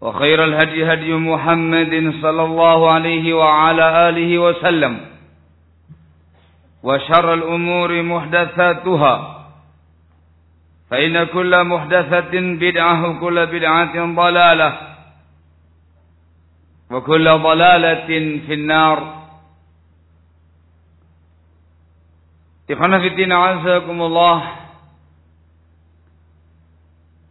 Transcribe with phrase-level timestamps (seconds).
[0.00, 5.00] وخير الهدي هدي محمد صلى الله عليه وعلى آله وسلم
[6.82, 9.14] وشر الأمور محدثاتها
[10.90, 14.70] فإن كل محدثة بدعة وكل بدعة ضلالة
[16.90, 18.08] وكل ضلالة
[18.46, 19.20] في النار.
[22.70, 24.38] Ikhwana fitina azakumullah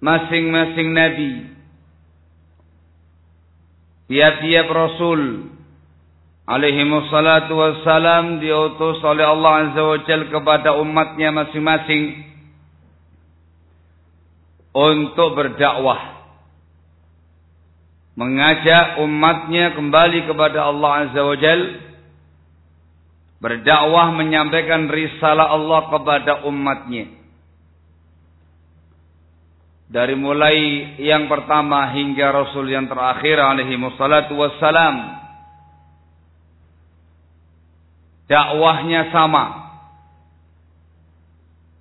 [0.03, 1.31] Masing-masing Nabi.
[4.09, 5.53] Tiap-tiap Rasul
[6.49, 12.25] Alaihi wassalatu wassalam Diutus oleh Allah Azza wa Jal kepada umatnya masing-masing
[14.73, 16.25] Untuk berdakwah
[18.17, 21.61] Mengajak umatnya kembali kepada Allah Azza wa Jal
[23.39, 27.07] berdakwah menyampaikan risalah Allah kepada umatnya.
[29.89, 30.57] Dari mulai
[31.01, 35.17] yang pertama hingga Rasul yang terakhir alaihi wassalatu wassalam.
[38.29, 39.45] Dakwahnya sama.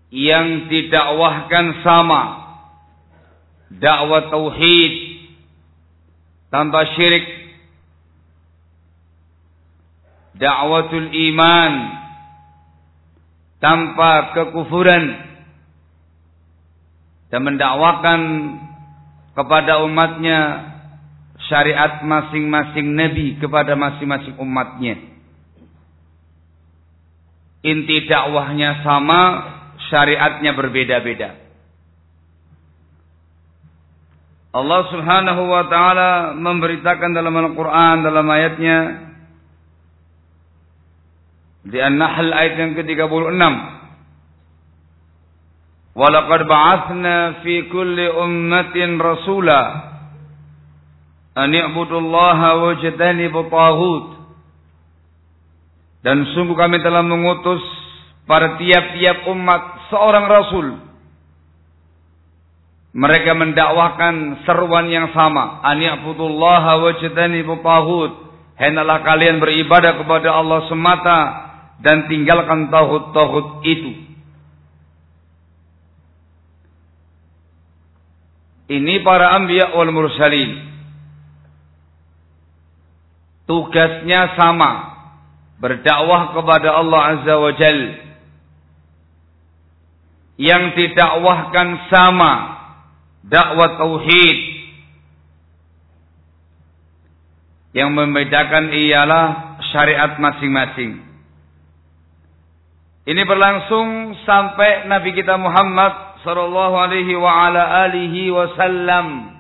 [0.09, 2.23] Yang didakwahkan sama.
[3.77, 4.93] Dakwah tauhid
[6.49, 7.29] tanpa syirik
[10.41, 11.73] da'watul iman
[13.61, 15.28] tanpa kekufuran
[17.29, 18.21] dan mendakwakan
[19.37, 20.39] kepada umatnya
[21.47, 24.99] syariat masing-masing nabi kepada masing-masing umatnya
[27.63, 29.21] inti dakwahnya sama
[29.93, 31.49] syariatnya berbeda-beda
[34.49, 38.77] Allah Subhanahu wa taala memberitakan dalam Al-Qur'an dalam ayatnya
[41.69, 43.78] di An-Nahl ayat yang ke-36.
[45.99, 49.61] Walaqad ba'athna fi kulli ummatin rasula
[51.35, 53.43] an i'budullaha wajtanibu.
[56.07, 57.59] Dan sungguh kami telah mengutus
[58.31, 60.67] pada tiap-tiap umat seorang rasul.
[62.95, 68.31] Mereka mendakwakan seruan yang sama, an i'budullaha wajtanibu taghut.
[68.55, 71.19] Hendaklah kalian beribadah kepada Allah semata
[71.83, 74.08] dan tinggalkan tauhid-tauhid itu.
[78.69, 80.69] Ini para anbiya wal mursalin.
[83.49, 84.71] Tugasnya sama,
[85.57, 87.81] berdakwah kepada Allah Azza wa Jal.
[90.37, 92.33] Yang didakwahkan sama,
[93.25, 94.39] dakwah tauhid.
[97.73, 99.27] Yang membedakan ialah
[99.73, 101.09] syariat masing-masing.
[103.09, 109.37] Ini berlangsung sampai Nabi kita Muhammad sallallahu alaihi wa ala alihi wasallam.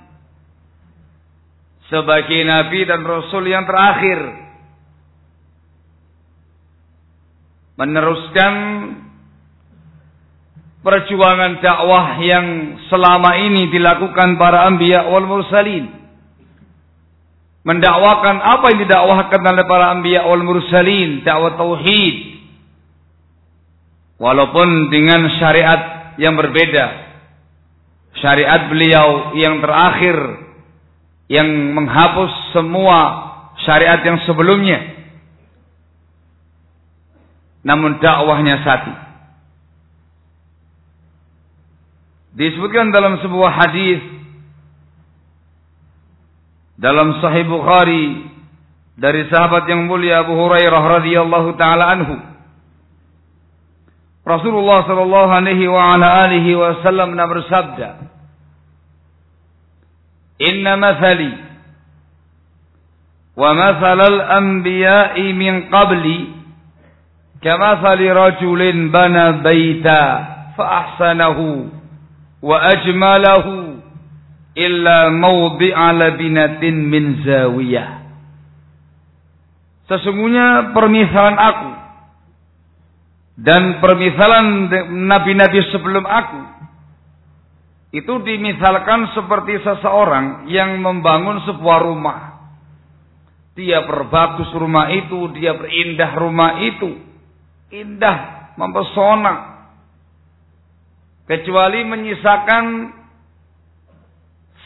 [1.88, 4.20] Sebagai nabi dan rasul yang terakhir.
[7.78, 8.54] Meneruskan
[10.82, 12.46] perjuangan dakwah yang
[12.90, 15.96] selama ini dilakukan para anbiya wal mursalin.
[17.64, 22.16] Mendakwakan apa yang didakwahkan oleh para anbiya wal mursalin dakwah tauhid.
[24.18, 27.08] Walaupun dengan syariat yang berbeda.
[28.18, 30.16] Syariat beliau yang terakhir
[31.30, 31.48] yang
[31.78, 32.98] menghapus semua
[33.62, 34.98] syariat yang sebelumnya.
[37.62, 38.92] Namun dakwahnya satu.
[42.38, 44.02] Disebutkan dalam sebuah hadis
[46.78, 48.30] dalam sahih Bukhari
[48.94, 52.27] dari sahabat yang mulia Abu Hurairah radhiyallahu taala anhu
[54.28, 58.12] Rasulullah sallallahu alaihi wa ala alihi wasallam bersabda,
[60.36, 61.32] "Inna mathali
[63.32, 66.28] wa mathal al-anbiya'i min qabli
[67.40, 70.02] kamathali rajulin bana baita
[70.60, 71.72] fa ahsanahu
[72.44, 73.80] wa ajmalahu
[74.52, 78.04] illa mawdi'a labinatin min zawiyah."
[79.88, 81.87] Sesungguhnya permisalan aku
[83.38, 84.66] dan permisalan
[85.06, 86.58] nabi-nabi sebelum aku
[87.88, 92.18] itu dimisalkan seperti seseorang yang membangun sebuah rumah.
[93.56, 97.00] Dia berbagus rumah itu, dia berindah rumah itu.
[97.72, 99.34] Indah, mempesona.
[101.24, 102.64] Kecuali menyisakan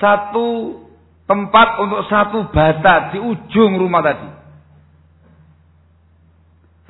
[0.03, 0.49] satu
[1.31, 4.31] tempat untuk satu bata di ujung rumah tadi.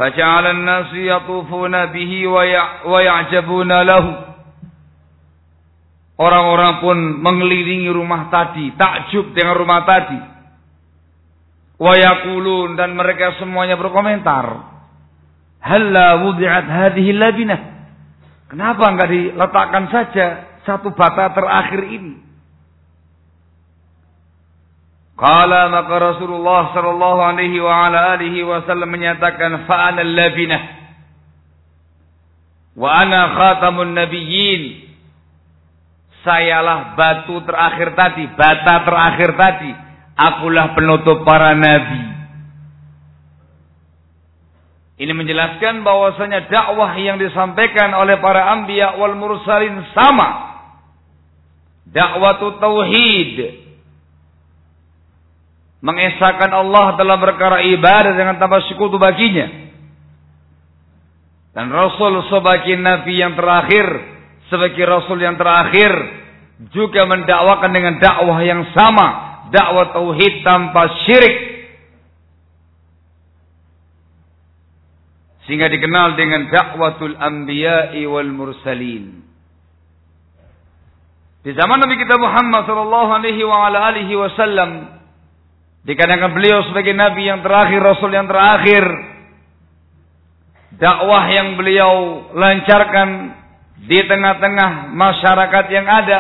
[0.01, 4.13] An-nasu yatufuna bihi wa ya'jabuna lahu.
[6.17, 10.21] Orang-orang pun mengelilingi rumah tadi, takjub dengan rumah tadi.
[11.83, 14.71] Wayakulun dan mereka semuanya berkomentar.
[15.63, 17.61] Halla wudi'at hadhihi labinah.
[18.51, 20.27] Kenapa enggak diletakkan saja
[20.63, 22.32] satu bata terakhir ini?
[25.23, 30.63] Qala maka Rasulullah sallallahu alaihi wa ala alihi wasallam menyatakan fa ana labinah
[32.75, 34.83] wa ana khatamun nabiyyin
[36.23, 39.71] Sayalah batu terakhir tadi, bata terakhir tadi.
[40.15, 42.03] Akulah penutup para nabi.
[45.03, 50.63] Ini menjelaskan bahwasanya dakwah yang disampaikan oleh para anbiya wal mursalin sama.
[51.91, 53.62] Dakwah tauhid.
[55.83, 59.51] Mengesahkan Allah dalam perkara ibadah dengan tanpa sekutu baginya.
[61.53, 64.13] Dan Rasul sebagai nabi yang terakhir
[64.53, 65.89] sebagai rasul yang terakhir
[66.77, 69.09] juga mendakwakan dengan dakwah yang sama,
[69.49, 71.37] dakwah tauhid tanpa syirik.
[75.49, 79.25] Sehingga dikenal dengan dakwatul anbiya'i wal mursalin.
[81.43, 85.02] Di zaman Nabi kita Muhammad sallallahu alaihi wa ala alihi wasallam
[85.83, 88.85] dikarenakan beliau sebagai nabi yang terakhir, rasul yang terakhir,
[90.79, 91.93] dakwah yang beliau
[92.35, 93.39] lancarkan
[93.83, 96.19] di tengah-tengah masyarakat yang ada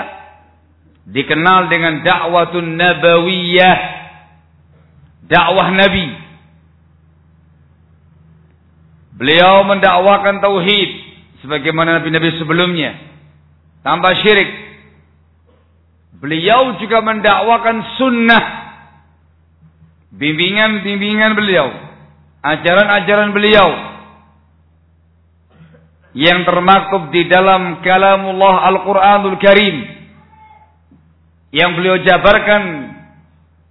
[1.06, 3.79] dikenal dengan dakwatun nabawiyah.
[5.31, 6.07] Dakwah nabi.
[9.14, 10.90] Beliau mendakwakan tauhid
[11.47, 12.99] sebagaimana nabi-nabi sebelumnya.
[13.87, 14.50] Tanpa syirik.
[16.19, 18.62] Beliau juga mendakwakan sunnah
[20.16, 21.69] bimbingan-bimbingan beliau.
[22.42, 23.69] Ajaran-ajaran beliau.
[26.12, 29.76] Yang termaktub di dalam kalamullah Al-Quranul Karim.
[31.52, 32.62] Yang beliau jabarkan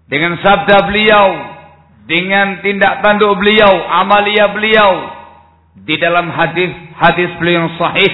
[0.10, 1.28] dengan sabda beliau
[2.04, 4.92] dengan tindak tanduk beliau amalia beliau
[5.88, 8.14] di dalam hadis-hadis beliau yang sahih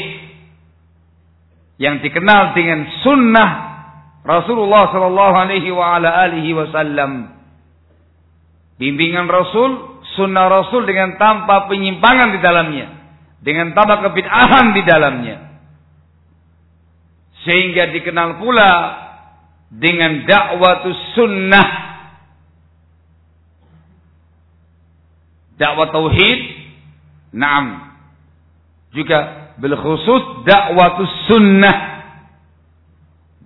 [1.82, 3.50] yang dikenal dengan sunnah
[4.22, 7.37] Rasulullah sallallahu alaihi wa ala alihi wasallam
[8.78, 12.98] bimbingan Rasul sunnah Rasul dengan tanpa penyimpangan di dalamnya
[13.42, 15.38] dengan tambah kebid'ahan di dalamnya.
[17.46, 18.72] Sehingga dikenal pula
[19.72, 20.84] dengan dakwah
[21.16, 21.70] sunnah.
[25.58, 26.40] Dakwah tauhid,
[27.34, 27.88] naam.
[28.94, 31.78] Juga bil khusus dakwah sunnah.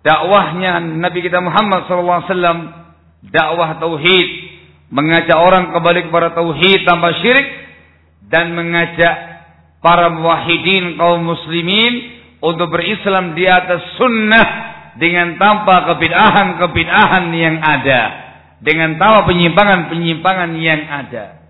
[0.01, 2.41] Dakwahnya Nabi kita Muhammad SAW
[3.29, 4.29] dakwah tauhid,
[4.91, 7.47] mengajak orang kembali kepada tauhid tanpa syirik
[8.27, 9.15] dan mengajak
[9.79, 14.47] para muwahhidin kaum muslimin untuk berislam di atas sunnah
[14.99, 18.01] dengan tanpa kebid'ahan-kebid'ahan yang ada.
[18.61, 21.41] dengan tahu penyimpangan-penyimpangan yang ada.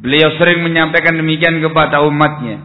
[0.00, 2.64] Beliau sering menyampaikan demikian kepada umatnya.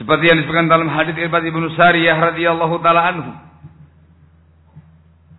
[0.00, 3.30] Seperti yang disebutkan dalam hadis Ibnu Sariyah radhiyallahu taala anhu.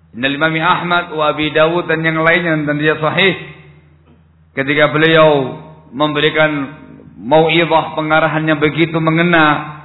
[0.09, 3.33] Innal Imam Ahmad wa Abi Dawud dan yang lainnya dan dia sahih
[4.57, 5.61] ketika beliau
[5.93, 6.49] memberikan
[7.19, 9.77] mau'izah pengarahannya begitu mengena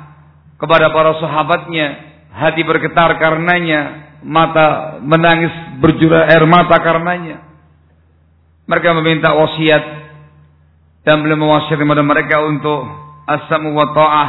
[0.56, 1.86] kepada para sahabatnya,
[2.32, 3.80] hati bergetar karenanya,
[4.24, 5.52] mata menangis
[5.82, 7.44] berjura air mata karenanya.
[8.64, 9.84] Mereka meminta wasiat
[11.04, 12.80] dan beliau mewasiatkan kepada mereka untuk
[13.28, 14.28] as-samu wa ta'ah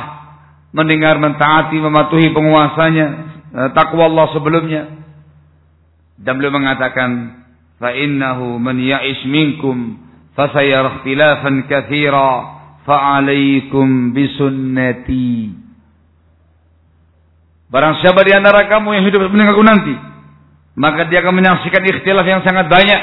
[0.76, 3.08] mendengar, mentaati, mematuhi penguasanya,
[3.56, 5.05] eh, takwa Allah sebelumnya.
[6.16, 7.44] Dan beliau mengatakan,
[7.76, 10.00] fa innahu man ya'ish minkum
[10.36, 12.32] fasayara ikhtilafan katsira
[12.88, 15.52] fa'alaikum bisunnati.
[17.68, 19.96] Barang siapa di antara kamu yang hidup meninggalku nanti,
[20.80, 23.02] maka dia akan menyaksikan ikhtilaf yang sangat banyak.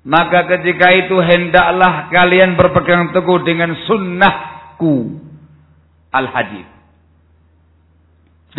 [0.00, 5.20] Maka ketika itu hendaklah kalian berpegang teguh dengan sunnahku.
[6.10, 6.79] Al-Hadid.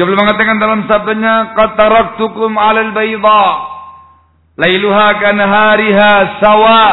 [0.05, 3.46] Belum mengatakan dalam sabdanya qad taraktukum 'alal bayda
[4.58, 6.12] lailuha kanahariha
[6.43, 6.86] sawa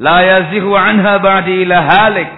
[0.00, 2.30] la yazihu anha ba'di ila halik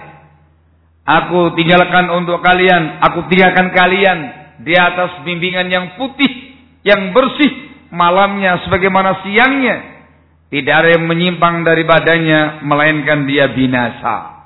[1.09, 4.19] Aku tinggalkan untuk kalian, aku tinggalkan kalian
[4.61, 6.53] di atas bimbingan yang putih,
[6.85, 7.49] yang bersih,
[7.89, 10.05] malamnya sebagaimana siangnya.
[10.53, 14.37] Tidak ada yang menyimpang dari badannya, melainkan dia binasa.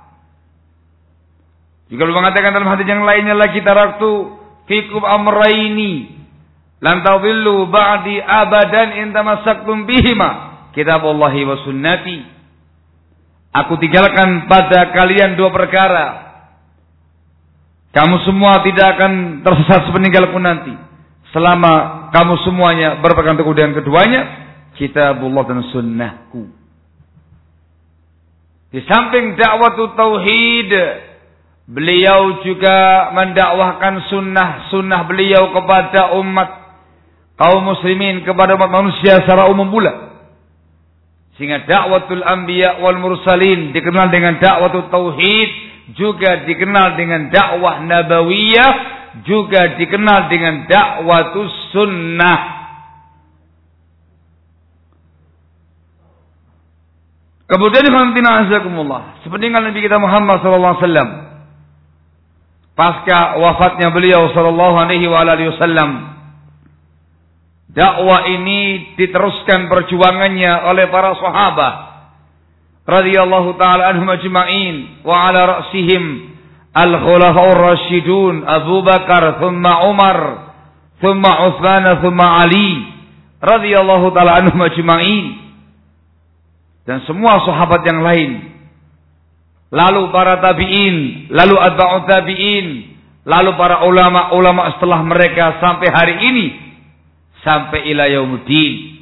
[1.91, 6.23] Juga belum mengatakan dalam hadis yang lainnya lagi taraktu fikum amraini.
[6.83, 10.29] Lan tadillu ba'di abadan in tamassaktum bihima.
[10.75, 12.19] Kitabullahi wa sunnati.
[13.53, 16.33] Aku tinggalkan pada kalian dua perkara.
[17.93, 20.73] Kamu semua tidak akan tersesat sepeninggalku nanti.
[21.29, 24.21] Selama kamu semuanya berpegang teguh dengan keduanya
[24.77, 26.49] kitabullah dan sunnahku.
[28.73, 30.71] Di samping dakwah tauhid
[31.63, 36.49] Beliau juga mendakwahkan sunnah-sunnah beliau kepada umat
[37.39, 40.11] kaum muslimin kepada umat manusia secara umum pula.
[41.39, 45.49] Sehingga dakwatul anbiya wal mursalin dikenal dengan dakwatul tauhid,
[45.95, 48.73] juga dikenal dengan dakwah nabawiyah,
[49.23, 52.39] juga dikenal dengan dakwatus sunnah.
[57.47, 59.23] Kemudian azakumullah.
[59.23, 61.22] Seperti Nabi kita Muhammad sallallahu alaihi wasallam
[62.73, 65.09] pasca wafatnya beliau sallallahu alaihi
[65.53, 65.91] wasallam
[67.69, 71.75] dakwah ini diteruskan perjuangannya oleh para sahabat
[72.85, 76.33] radhiyallahu taala anhum ajma'in wa ala ra'sihim
[76.73, 80.17] al-khulafaur rasyidun Abu Bakar thumma Umar
[80.97, 82.89] thumma Utsman thumma Ali
[83.43, 85.25] radhiyallahu taala anhum ajma'in.
[86.83, 88.52] Dan semua sahabat yang lain
[89.73, 92.67] lalu para tabi'in, lalu atba'ut tabi'in,
[93.25, 96.45] lalu para ulama-ulama setelah mereka sampai hari ini
[97.41, 98.93] sampai ila yaumuddin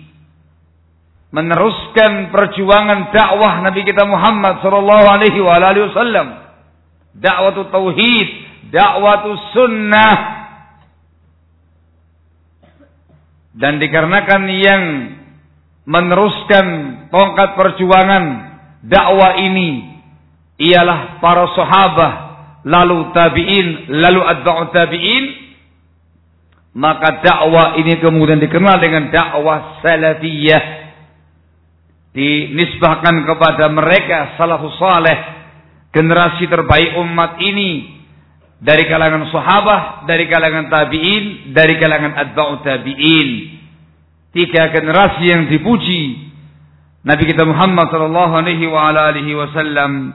[1.31, 6.27] meneruskan perjuangan dakwah Nabi kita Muhammad sallallahu alaihi wa alihi wasallam.
[7.15, 8.27] Dakwah tauhid
[8.71, 9.23] dakwah
[9.55, 10.15] sunnah.
[13.51, 14.83] Dan dikarenakan yang
[15.83, 16.65] meneruskan
[17.11, 18.23] tongkat perjuangan
[18.87, 19.90] dakwah ini
[20.61, 22.13] ialah para sahabat,
[22.69, 25.23] lalu tabi'in, lalu atba'ut tabi'in,
[26.77, 30.63] maka dakwah ini kemudian dikenal dengan dakwah salafiyah.
[32.11, 35.17] Dinisbahkan kepada mereka salafus saleh,
[35.95, 38.03] generasi terbaik umat ini
[38.61, 43.29] dari kalangan sahabat, dari kalangan tabi'in, dari kalangan atba'ut tabi'in.
[44.31, 46.31] Tiga generasi yang dipuji
[47.01, 50.13] Nabi kita Muhammad sallallahu alaihi wa alihi wasallam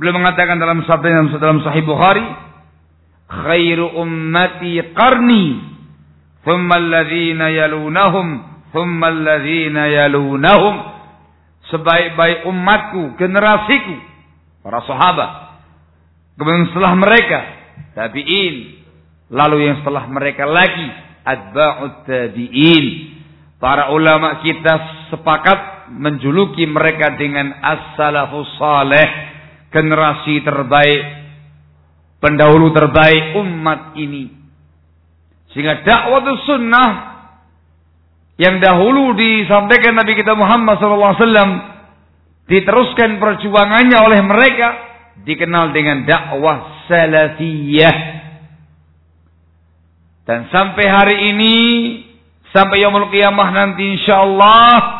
[0.00, 2.24] Beliau mengatakan dalam sabda yang dalam Sahih Bukhari,
[3.28, 5.60] "Khairu ummati qarni,
[6.40, 8.26] thumma alladhina yalunahum,
[8.72, 10.74] thumma alladhina yalunahum."
[11.68, 13.94] Sebaik-baik umatku, generasiku,
[14.64, 15.30] para sahabat.
[16.40, 17.38] Kemudian setelah mereka,
[17.92, 18.80] tabi'in.
[19.28, 20.88] Lalu yang setelah mereka lagi,
[21.28, 22.84] atba'ut tabi'in.
[23.60, 29.29] Para ulama kita sepakat menjuluki mereka dengan as-salafus salih
[29.70, 31.02] generasi terbaik,
[32.18, 34.30] pendahulu terbaik umat ini.
[35.50, 36.90] Sehingga dakwah sunnah
[38.38, 41.18] yang dahulu disampaikan Nabi kita Muhammad SAW
[42.46, 44.68] diteruskan perjuangannya oleh mereka
[45.22, 47.98] dikenal dengan dakwah salafiyah.
[50.26, 51.54] Dan sampai hari ini
[52.54, 54.99] sampai yaumul qiyamah nanti insyaallah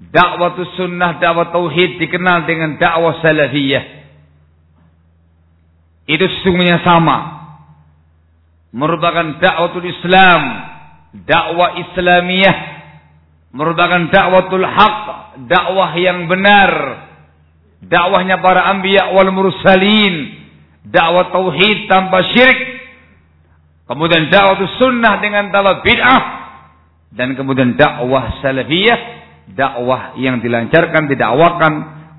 [0.00, 3.84] dakwah sunnah, dakwah tauhid dikenal dengan dakwah salafiyah.
[6.06, 7.34] Itu sesungguhnya sama.
[8.76, 10.42] Merupakan dakwatul Islam,
[11.24, 12.56] dakwah Islamiyah,
[13.56, 14.98] merupakan dakwatul haq,
[15.48, 16.70] dakwah yang benar,
[17.80, 20.44] dakwahnya para anbiya wal mursalin,
[20.84, 22.60] dakwah tauhid tanpa syirik,
[23.88, 26.22] kemudian dakwah sunnah dengan tanpa bid'ah,
[27.16, 31.72] dan kemudian dakwah salafiyah, dakwah yang dilancarkan, didakwakan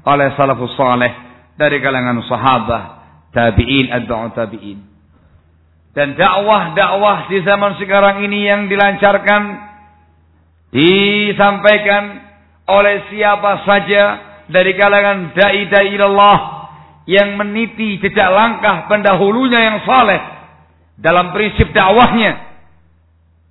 [0.07, 1.11] oleh salafus saleh
[1.59, 2.83] dari kalangan sahabat,
[3.35, 4.79] tabi'in, adba'u tabi'in.
[5.91, 9.41] Dan dakwah-dakwah di zaman sekarang ini yang dilancarkan
[10.69, 12.03] disampaikan
[12.69, 14.03] oleh siapa saja
[14.45, 16.39] dari kalangan dai-dai Allah
[17.07, 20.21] yang meniti jejak langkah pendahulunya yang saleh
[20.99, 22.45] dalam prinsip dakwahnya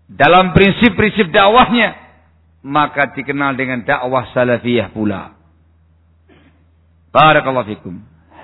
[0.07, 2.06] dalam prinsip-prinsip dakwahnya
[2.65, 5.35] maka dikenal dengan dakwah salafiyah pula
[7.11, 8.01] barakallahu fikum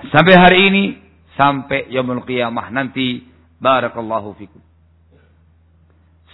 [0.09, 0.83] sampai hari ini
[1.37, 3.25] sampai yaumul qiyamah nanti
[3.61, 4.63] barakallahu fikum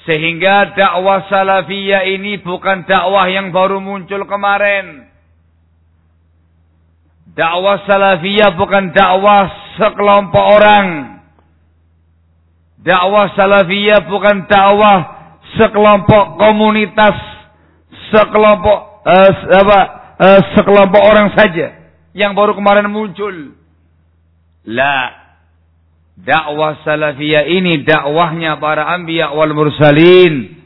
[0.10, 5.06] sehingga dakwah salafiyah ini bukan dakwah yang baru muncul kemarin.
[7.38, 9.46] Dakwah salafiyah bukan dakwah
[9.78, 10.88] sekelompok orang.
[12.82, 14.98] Dakwah salafiyah bukan dakwah
[15.62, 17.18] sekelompok komunitas,
[18.14, 19.80] sekelompok uh, apa,
[20.18, 21.80] uh, sekelompok orang saja
[22.14, 23.54] yang baru kemarin muncul.
[24.70, 25.14] La,
[26.20, 30.58] dakwah salafiyah ini dakwahnya para anbiya wal mursalin.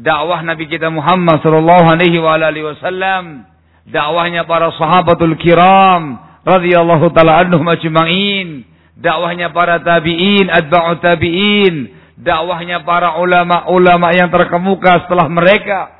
[0.00, 3.44] Dakwah nabi kita Muhammad sallallahu alaihi wa alihi wasallam.
[3.84, 8.64] Dakwahnya para sahabatul kiram radhiyallahu taala anhum ajma'in.
[8.96, 11.74] Dakwahnya para tabi'in atba'u tabi'in.
[12.16, 15.99] Dakwahnya para ulama-ulama yang terkemuka setelah mereka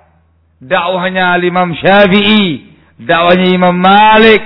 [0.61, 2.71] dakwahnya Imam Syafi'i
[3.01, 4.43] dakwahnya Imam Malik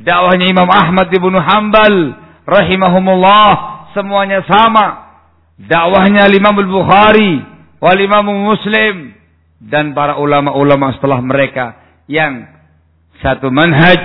[0.00, 5.06] dakwahnya Imam Ahmad ibnu Hanbal rahimahumullah semuanya sama.
[5.54, 7.38] Dakwahnya Imam Al-Bukhari,
[7.78, 9.14] wal Imam Muslim
[9.62, 11.78] dan para ulama-ulama setelah mereka
[12.10, 12.42] yang
[13.22, 14.02] satu manhaj,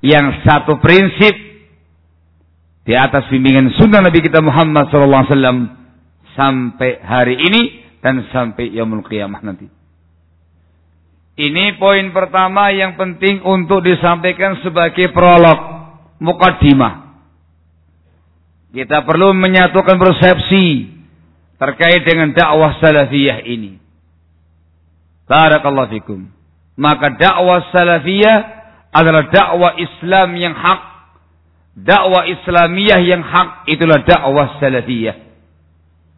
[0.00, 1.34] yang satu prinsip
[2.86, 5.74] di atas bimbingan sunnah Nabi kita Muhammad wasallam
[6.38, 7.62] sampai hari ini
[7.98, 9.66] dan sampai yaumul qiyamah nanti.
[11.36, 15.84] Ini poin pertama yang penting untuk disampaikan sebagai prolog,
[16.16, 17.12] mukaddimah.
[18.72, 20.96] Kita perlu menyatukan persepsi
[21.60, 23.76] terkait dengan dakwah salafiyah ini.
[25.28, 26.24] Barakallahu fikum.
[26.80, 28.36] Maka dakwah salafiyah
[28.96, 30.80] adalah dakwah Islam yang hak.
[31.76, 35.20] Dakwah Islamiyah yang hak itulah dakwah salafiyah.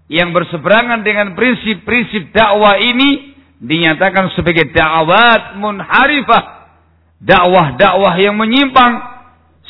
[0.06, 3.27] Yang berseberangan dengan prinsip-prinsip dakwah ini
[3.58, 6.44] dinyatakan sebagai dakwat munharifah.
[7.18, 8.92] Dakwah-dakwah yang menyimpang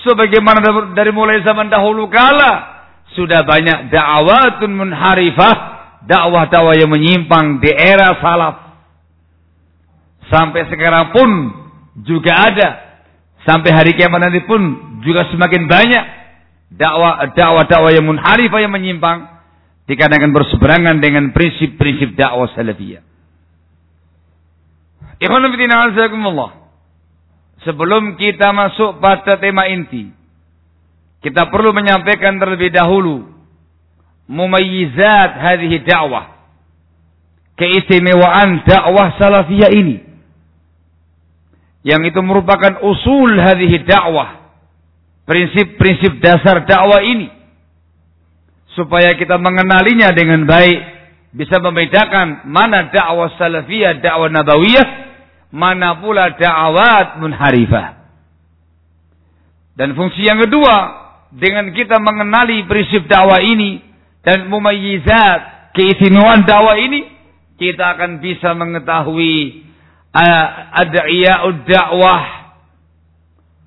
[0.04, 0.60] sebagaimana
[0.92, 2.84] dari mulai zaman dahulu kala
[3.16, 5.54] sudah banyak dakwatun munharifah,
[6.04, 8.68] dakwah-dakwah yang menyimpang di era salaf.
[10.28, 11.28] Sampai sekarang pun
[12.04, 12.68] juga ada.
[13.48, 14.60] Sampai hari kiamat nanti pun
[15.00, 16.04] juga semakin banyak
[16.76, 19.24] dakwah dakwah-dakwah yang munharifah yang menyimpang
[19.88, 23.00] dikarenakan berseberangan dengan prinsip-prinsip dakwah salafiyah.
[27.66, 30.14] Sebelum kita masuk pada tema inti,
[31.18, 33.26] kita perlu menyampaikan terlebih dahulu
[34.30, 36.38] mumayyizat hadhihi dakwah.
[37.58, 40.06] Keistimewaan dakwah salafiyah ini.
[41.82, 44.54] Yang itu merupakan usul hadhihi dakwah.
[45.26, 47.26] Prinsip-prinsip dasar dakwah ini.
[48.78, 50.78] Supaya kita mengenalinya dengan baik.
[51.34, 55.07] Bisa membedakan mana dakwah salafiyah, dakwah nabawiyah.
[55.48, 57.86] Mana pula dakwat munharifah.
[59.78, 60.76] Dan fungsi yang kedua,
[61.32, 63.84] dengan kita mengenali prinsip dakwah ini
[64.24, 67.04] dan mumayyizat keistimewaan dakwah ini
[67.60, 69.66] kita akan bisa mengetahui
[70.14, 70.46] uh,
[70.84, 72.24] ad'iya'ud dakwah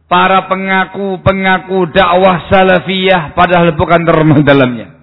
[0.10, 4.98] para pengaku-pengaku dakwah salafiyah padahal bukan termasuk dalamnya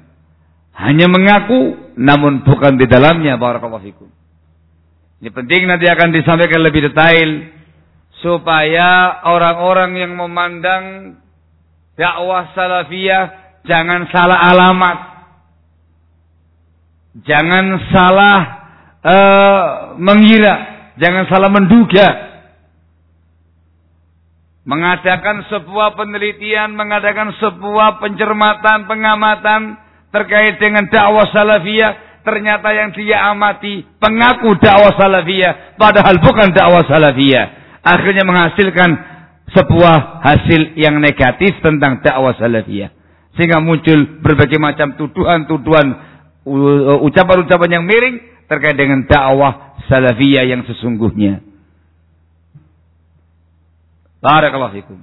[0.79, 4.09] hanya mengaku namun bukan di dalamnya barakallahu fikum
[5.19, 7.31] ini penting nanti akan disampaikan lebih detail
[8.23, 11.19] supaya orang-orang yang memandang
[11.99, 14.99] dakwah salafiyah jangan salah alamat.
[17.19, 18.39] Jangan salah
[19.03, 19.63] uh,
[19.99, 20.55] mengira,
[21.03, 22.09] jangan salah menduga.
[24.63, 29.83] Mengadakan sebuah penelitian, mengadakan sebuah pencermatan, pengamatan
[30.15, 37.57] terkait dengan dakwah salafiyah ternyata yang dia amati pengaku dakwah salafiyah padahal bukan dakwah salafiyah.
[37.81, 38.91] Akhirnya menghasilkan
[39.57, 42.93] sebuah hasil yang negatif tentang dakwah salafiyah.
[43.33, 45.87] Sehingga muncul berbagai macam tuduhan-tuduhan
[47.09, 51.41] ucapan-ucapan yang miring terkait dengan dakwah salafiyah yang sesungguhnya.
[54.21, 55.01] Barakallahu fikum.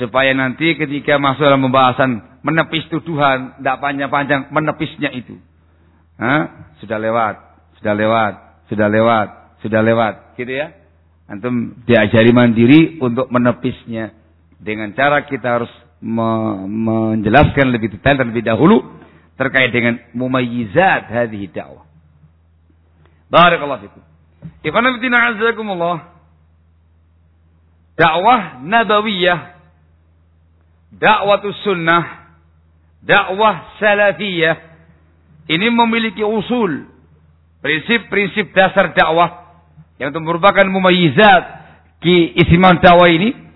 [0.00, 5.36] Supaya nanti ketika masuk dalam pembahasan menepis tuduhan, tidak panjang-panjang menepisnya itu.
[6.20, 6.76] Hah?
[6.84, 7.34] Sudah lewat,
[7.80, 8.34] sudah lewat,
[8.68, 9.28] sudah lewat,
[9.64, 10.14] sudah lewat.
[10.36, 10.76] Gitu ya.
[11.32, 14.12] Antum diajari mandiri untuk menepisnya.
[14.60, 15.72] Dengan cara kita harus
[16.04, 16.28] me
[16.68, 19.00] menjelaskan lebih detail dan lebih dahulu
[19.40, 21.88] terkait dengan mumayyizat hadhihi da'wah.
[23.32, 24.02] Barakallahu fikum.
[24.60, 25.98] Ikhwan fillah azakumullah.
[27.96, 29.40] Dakwah nabawiyah,
[30.96, 32.32] dakwah sunnah,
[33.04, 34.69] dakwah salafiyah
[35.50, 36.86] ini memiliki usul,
[37.58, 39.50] prinsip-prinsip dasar dakwah
[39.98, 41.42] yang merupakan mumayyizat
[41.98, 43.50] ki isiman dakwah ini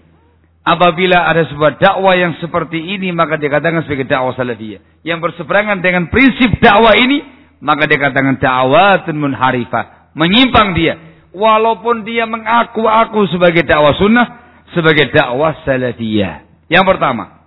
[0.64, 5.04] Apabila ada sebuah dakwah yang seperti ini, maka dikatakan sebagai dakwah salafiyah.
[5.04, 7.20] Yang berseberangan dengan prinsip dakwah ini,
[7.60, 10.16] maka dikatakan dakwah munharifah.
[10.16, 10.96] Menyimpang dia.
[11.36, 14.26] Walaupun dia mengaku-aku sebagai dakwah sunnah,
[14.72, 16.64] sebagai dakwah salafiyah.
[16.72, 17.43] Yang pertama.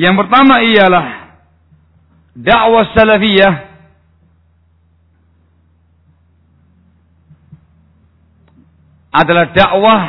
[0.00, 1.36] Yang pertama ialah
[2.32, 3.54] dakwah salafiyah
[9.12, 10.02] adalah dakwah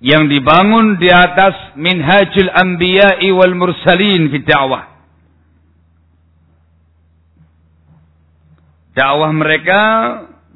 [0.00, 4.84] yang dibangun di atas minhajul anbiya'i wal mursalin fi dakwah.
[8.96, 9.80] Dakwah mereka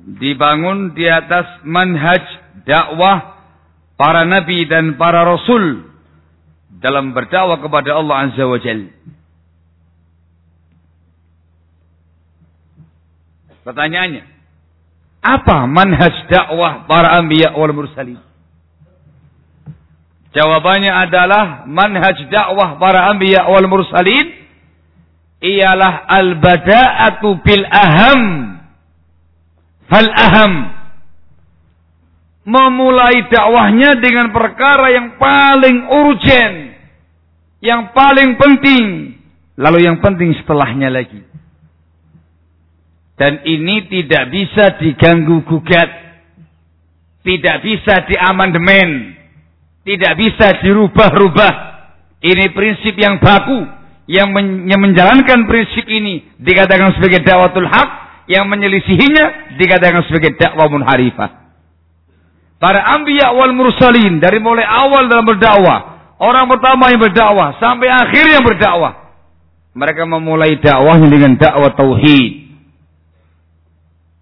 [0.01, 2.25] dibangun di atas manhaj
[2.65, 3.37] dakwah
[4.01, 5.88] para nabi dan para rasul
[6.79, 8.91] dalam berdakwah kepada Allah Azza wa Jalla.
[13.67, 14.25] Pertanyaannya,
[15.21, 18.17] apa manhaj dakwah para anbiya wal mursalin?
[20.33, 24.39] Jawabannya adalah manhaj dakwah para anbiya wal mursalin
[25.45, 28.23] ialah al-bada'atu bil aham
[29.87, 30.53] fal aham
[32.49, 36.68] memulai dakwahnya dengan perkara yang paling urgent
[37.59, 39.15] yang paling penting
[39.59, 41.29] lalu yang penting setelahnya lagi
[43.19, 45.91] dan ini tidak bisa diganggu gugat.
[47.27, 49.19] Tidak bisa diamandemen.
[49.83, 51.53] Tidak bisa dirubah-rubah.
[52.23, 53.59] Ini prinsip yang baku.
[54.09, 57.91] Yang, men yang menjalankan prinsip ini dikatakan sebagai dakwatul haq.
[58.31, 61.51] Yang menyelisihinya dikatakan sebagai dakwah munharifah.
[62.63, 68.25] Para ambiya wal mursalin dari mulai awal dalam berdakwah, orang pertama yang berdakwah sampai akhir
[68.27, 69.15] yang berdakwah,
[69.75, 72.51] mereka memulai dakwahnya dengan dakwah tauhid.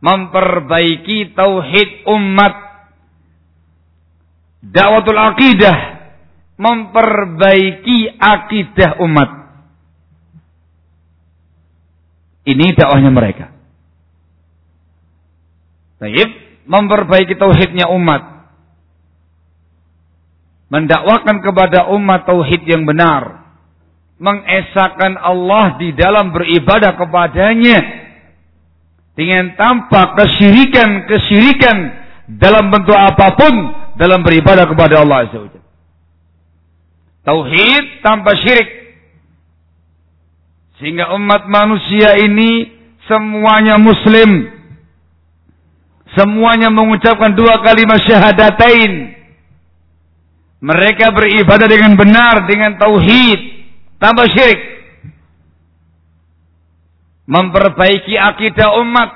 [0.04, 2.54] Memperbaiki tauhid umat.
[4.66, 5.96] Dakwatul akidah
[6.56, 9.30] memperbaiki akidah umat.
[12.46, 13.46] Ini dakwahnya mereka.
[15.96, 16.28] Baik,
[16.68, 18.35] memperbaiki tauhidnya umat
[20.72, 23.46] mendakwakan kepada umat tauhid yang benar
[24.16, 27.78] mengesahkan Allah di dalam beribadah kepadanya
[29.16, 31.76] dengan tanpa kesyirikan-kesyirikan
[32.36, 33.54] dalam bentuk apa pun
[33.96, 35.56] dalam beribadah kepada Allah Azza
[37.26, 38.68] Tauhid tanpa syirik.
[40.78, 42.70] Sehingga umat manusia ini
[43.10, 44.52] semuanya muslim.
[46.14, 49.15] Semuanya mengucapkan dua kalimat syahadatain.
[50.56, 53.40] Mereka beribadah dengan benar, dengan tauhid,
[54.00, 54.76] tanpa syirik
[57.26, 59.10] memperbaiki akidah umat.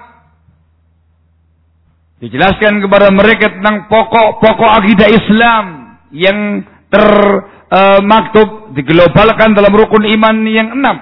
[2.20, 5.64] Dijelaskan kepada mereka tentang pokok-pokok akidah Islam
[6.12, 10.96] yang termaktub, uh, diglobalkan dalam rukun iman yang enam.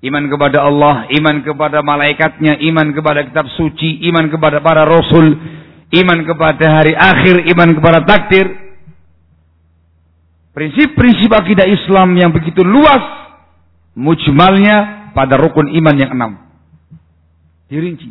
[0.00, 5.36] Iman kepada Allah, iman kepada malaikatnya, iman kepada kitab suci, iman kepada para rasul,
[5.94, 8.46] iman kepada hari akhir, iman kepada takdir.
[10.56, 13.04] Prinsip-prinsip akidah Islam yang begitu luas,
[13.92, 16.32] mujmalnya pada rukun iman yang enam.
[17.68, 18.10] Dirinci.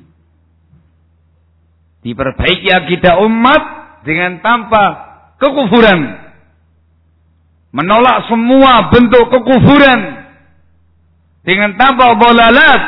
[2.06, 3.64] Diperbaiki akidah umat
[4.06, 4.84] dengan tanpa
[5.42, 6.22] kekufuran.
[7.74, 10.00] Menolak semua bentuk kekufuran.
[11.42, 12.82] Dengan tanpa bolalat.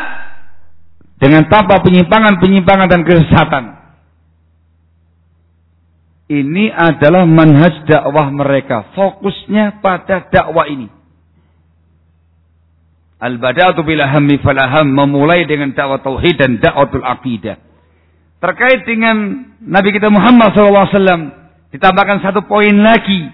[1.17, 3.76] Dengan tanpa penyimpangan-penyimpangan dan kesesatan.
[6.27, 8.91] Ini adalah manhaj dakwah mereka.
[8.91, 10.91] Fokusnya pada dakwah ini.
[13.17, 14.03] Al-bada'atu bil
[14.43, 17.55] falaham memulai dengan dakwah tauhid dan dakwatul aqidah.
[18.37, 19.17] Terkait dengan
[19.63, 21.31] Nabi kita Muhammad SAW
[21.73, 23.33] ditambahkan satu poin lagi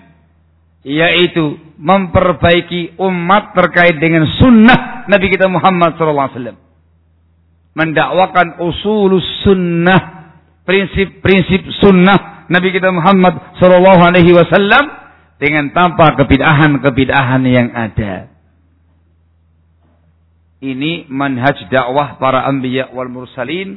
[0.85, 6.55] yaitu memperbaiki umat terkait dengan sunnah Nabi kita Muhammad SAW.
[7.73, 10.29] Mendakwakan usulus sunnah,
[10.61, 15.03] prinsip-prinsip sunnah Nabi kita Muhammad SAW
[15.39, 18.31] dengan tanpa kebidahan-kebidahan yang ada.
[20.63, 23.75] Ini manhaj dakwah para anbiya wal mursalin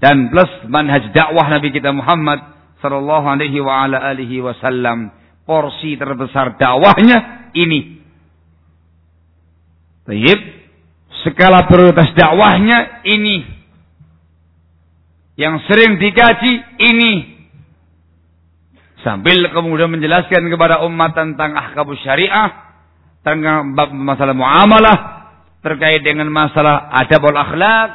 [0.00, 2.40] dan plus manhaj dakwah Nabi kita Muhammad
[2.80, 5.12] sallallahu alaihi wa ala alihi wasallam.
[5.44, 8.00] Porsi terbesar dakwahnya ini.
[10.08, 10.40] Baik.
[11.22, 13.44] Skala prioritas dakwahnya ini.
[15.36, 17.31] Yang sering dikaji ini.
[19.02, 22.70] Sambil kemudian menjelaskan kepada umat tentang ahkam syariah.
[23.22, 24.98] Tentang masalah muamalah
[25.62, 27.88] terkait dengan masalah adab akhlak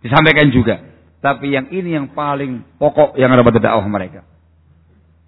[0.00, 0.80] disampaikan juga.
[1.20, 4.24] Tapi yang ini yang paling pokok yang ada pada dakwah mereka.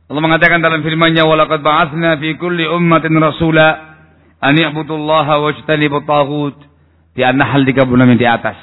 [0.09, 3.99] Allah mengatakan dalam firman-Nya walaqad ba'atsna fi kulli ummatin rasula
[4.41, 6.57] an ya'budullaha wajtanibut taghut
[7.13, 8.57] di An-Nahl 36 di atas.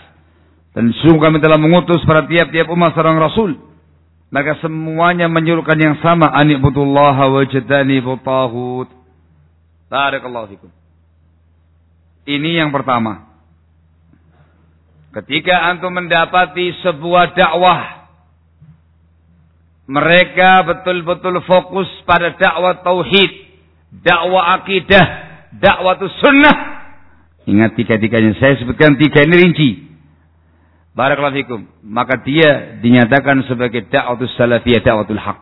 [0.73, 3.55] Dan sungguh kami telah mengutus pada tiap-tiap umat seorang rasul.
[4.36, 8.91] Maka semuanya menyuruhkan yang sama an ya'budullaha wajtanibut taghut.
[9.88, 10.67] Barakallahu fikum.
[12.28, 13.32] Ini yang pertama.
[15.15, 18.12] Ketika antum mendapati sebuah dakwah,
[19.88, 23.32] mereka betul-betul fokus pada dakwah tauhid,
[24.04, 25.06] dakwah akidah,
[25.63, 26.58] dakwah sunnah.
[27.48, 29.85] Ingat tiga-tiganya, saya sebutkan tiga ini rinci.
[30.95, 31.62] Barakallahu fikum.
[31.84, 35.39] Maka dia dinyatakan sebagai dakwah salafiyah, dakwah haq.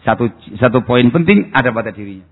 [0.00, 2.24] Satu satu poin penting ada pada dirinya.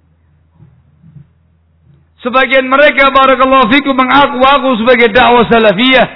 [2.24, 6.08] Sebagian mereka barakallahu fikum mengaku-aku sebagai dakwah salafiyah.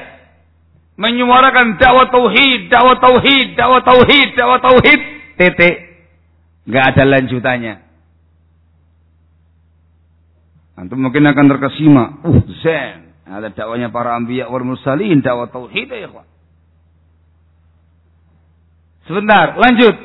[0.97, 5.01] Menyuarakan dakwah tauhid, dakwah tauhid, dakwah tauhid, dakwah tauhid.
[5.37, 5.77] Titik.
[6.73, 7.75] Gak ada lanjutannya.
[10.79, 12.05] Antum mungkin akan terkesima.
[12.25, 13.02] Uh, zen.
[13.23, 16.27] Ada dakwanya para anbiya wal mursalin, dakwah tauhid ya ikhwan.
[19.07, 19.97] Sebentar, lanjut.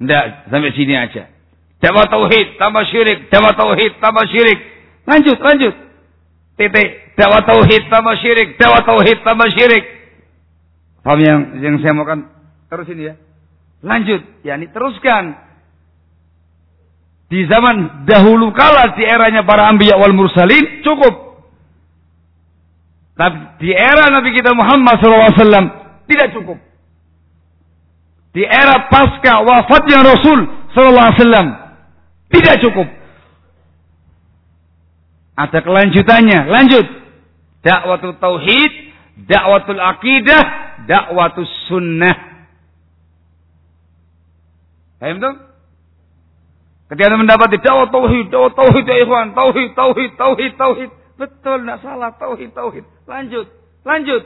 [0.00, 1.32] Tidak, sampai sini aja.
[1.80, 4.60] Dakwah tauhid, tambah syirik, dakwah tauhid, tambah syirik.
[5.04, 5.74] Lanjut, lanjut.
[6.56, 7.04] Titik.
[7.14, 9.84] Dakwah tauhid tambah syirik, dakwah tauhid tambah syirik.
[11.06, 12.26] Paham yang yang saya maukan
[12.66, 13.14] terus ini ya.
[13.86, 15.38] Lanjut, yakni teruskan.
[17.30, 21.33] Di zaman dahulu kala di eranya para anbiya wal mursalin cukup.
[23.14, 25.66] Tapi di era Nabi kita Muhammad SAW
[26.10, 26.58] tidak cukup.
[28.34, 30.40] Di era pasca wafatnya Rasul
[30.74, 31.46] SAW
[32.34, 32.88] tidak cukup.
[35.38, 36.50] Ada kelanjutannya.
[36.50, 36.86] Lanjut.
[37.62, 38.72] Dakwatul tauhid,
[39.30, 40.42] dakwatul akidah,
[40.84, 42.34] dakwatul sunnah.
[45.00, 45.34] Paham tuh?
[46.88, 50.90] Ketika anda mendapati dakwah tauhid, dakwah tauhid ya ikhwan, tauhid, tauhid, tauhid, tauhid.
[51.16, 52.84] Betul, tidak salah, tauhid, tauhid.
[53.04, 53.46] Lanjut,
[53.84, 54.22] lanjut.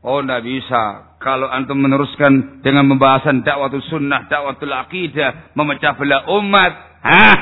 [0.00, 0.82] Oh, tidak bisa.
[1.18, 7.38] Kalau antum meneruskan dengan pembahasan dakwatul sunnah, dakwatul akidah, memecah belah umat, hah?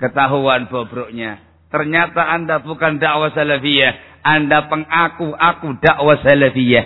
[0.00, 1.42] Ketahuan bobroknya.
[1.68, 4.24] Ternyata Anda bukan dakwah salafiyah.
[4.24, 6.84] Anda pengaku aku dakwah salafiyah.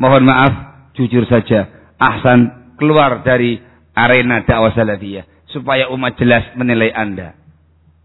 [0.00, 0.52] Mohon maaf,
[0.96, 1.68] jujur saja.
[2.00, 3.60] Ahsan keluar dari
[3.92, 5.28] arena dakwah salafiyah.
[5.52, 7.36] Supaya umat jelas menilai Anda.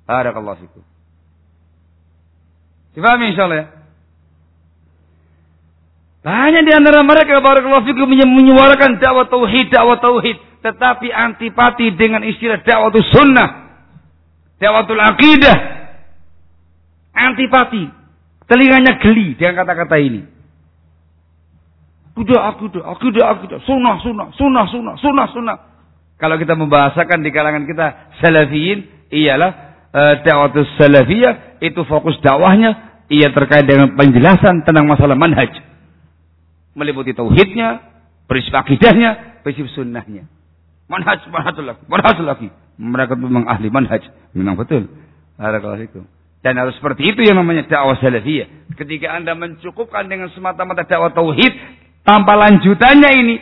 [0.04, 0.84] Barakallahu fikum.
[2.98, 3.79] Difahami insyaAllah ya?
[6.20, 12.60] Banyak di antara mereka barakallahu fikum menyuarakan dakwah tauhid, dakwah tauhid, tetapi antipati dengan istilah
[12.60, 13.50] dakwah sunnah,
[14.60, 14.84] dakwah
[15.16, 15.58] akidah,
[17.16, 18.00] antipati.
[18.50, 20.26] Telinganya geli dengan kata-kata ini.
[22.18, 23.60] Akidah, akidah, akidah, akidah.
[23.64, 25.58] Sunnah, sunnah, sunnah, sunnah, sunnah, sunnah.
[26.18, 29.52] Kalau kita membahasakan di kalangan kita salafiyin, ialah
[29.94, 30.52] e, dakwah
[30.82, 35.69] salafiyah, itu fokus dakwahnya, ia terkait dengan penjelasan tentang masalah manhaj.
[36.80, 37.84] Meliputi tauhidnya,
[38.24, 40.32] prinsip akidahnya, prinsip sunnahnya.
[40.88, 42.48] Manhaj, manhajul lagi, manhajul lagi.
[42.80, 44.00] Mereka memang ahli manhaj.
[44.32, 44.88] Memang betul.
[45.36, 46.08] Assalamualaikum.
[46.40, 48.72] Dan harus seperti itu yang namanya dakwah salafiyah.
[48.80, 51.52] Ketika Anda mencukupkan dengan semata-mata dakwah tauhid
[52.08, 53.36] tanpa lanjutannya ini,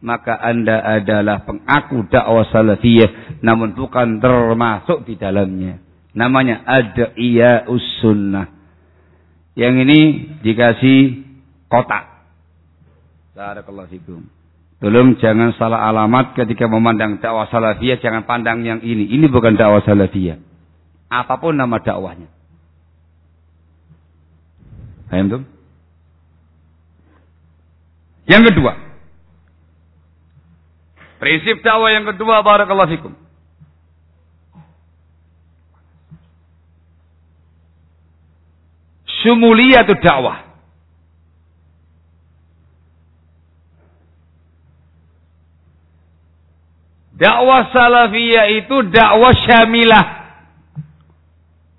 [0.00, 5.76] maka Anda adalah pengaku dakwah salafiyah namun bukan termasuk di dalamnya.
[6.16, 7.68] Namanya ada iya.
[9.52, 10.00] Yang ini
[10.40, 11.00] dikasih
[11.68, 12.07] kotak.
[13.38, 14.26] Barakallahu fikum.
[14.82, 19.14] Tolong jangan salah alamat ketika memandang dakwah salafiyah, jangan pandang yang ini.
[19.14, 20.42] Ini bukan dakwah salafiyah.
[21.06, 22.26] Apa pun nama dakwahnya.
[25.06, 25.42] Paham tuh?
[28.26, 28.72] Yang kedua.
[31.22, 33.14] Prinsip dakwah yang kedua barakallahu fikum.
[39.22, 40.47] Syumuliyatu dakwah.
[47.18, 50.06] Dakwah salafiyah itu dakwah syamilah.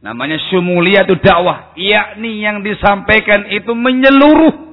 [0.04, 1.71] Namanya syumuliyatu dakwah.
[1.80, 4.69] Yakni yang disampaikan itu menyeluruh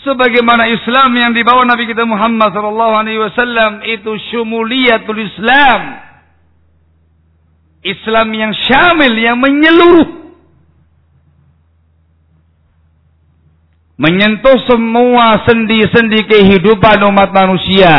[0.00, 5.80] sebagaimana Islam yang dibawa Nabi kita Muhammad wasallam itu syumuliyatul Islam.
[7.80, 10.20] Islam yang syamil yang menyeluruh.
[14.00, 17.92] Menyentuh semua sendi-sendi kehidupan umat manusia.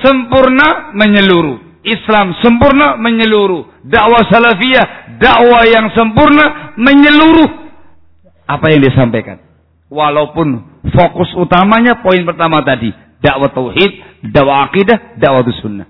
[0.00, 1.70] Sempurna menyeluruh.
[1.80, 3.88] Islam sempurna menyeluruh.
[3.88, 7.60] Dakwah salafiyah, dakwah yang sempurna menyeluruh
[8.50, 9.38] apa yang disampaikan.
[9.90, 12.90] Walaupun fokus utamanya poin pertama tadi,
[13.22, 15.88] dakwah tauhid, dakwah akidah, dakwah sunnah.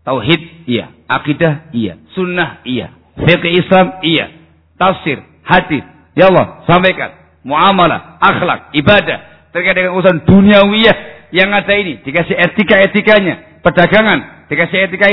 [0.00, 4.32] Tauhid iya, akidah iya, sunnah iya, fikih Islam iya,
[4.80, 5.84] tafsir, hadis.
[6.16, 10.96] Ya Allah, sampaikan muamalah, akhlak, ibadah terkait dengan urusan duniawiyah
[11.30, 15.06] yang ada ini dikasih etika-etikanya, perdagangan, dikasih etika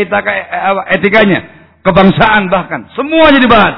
[0.94, 1.40] etikanya,
[1.86, 3.76] kebangsaan bahkan semuanya dibahas.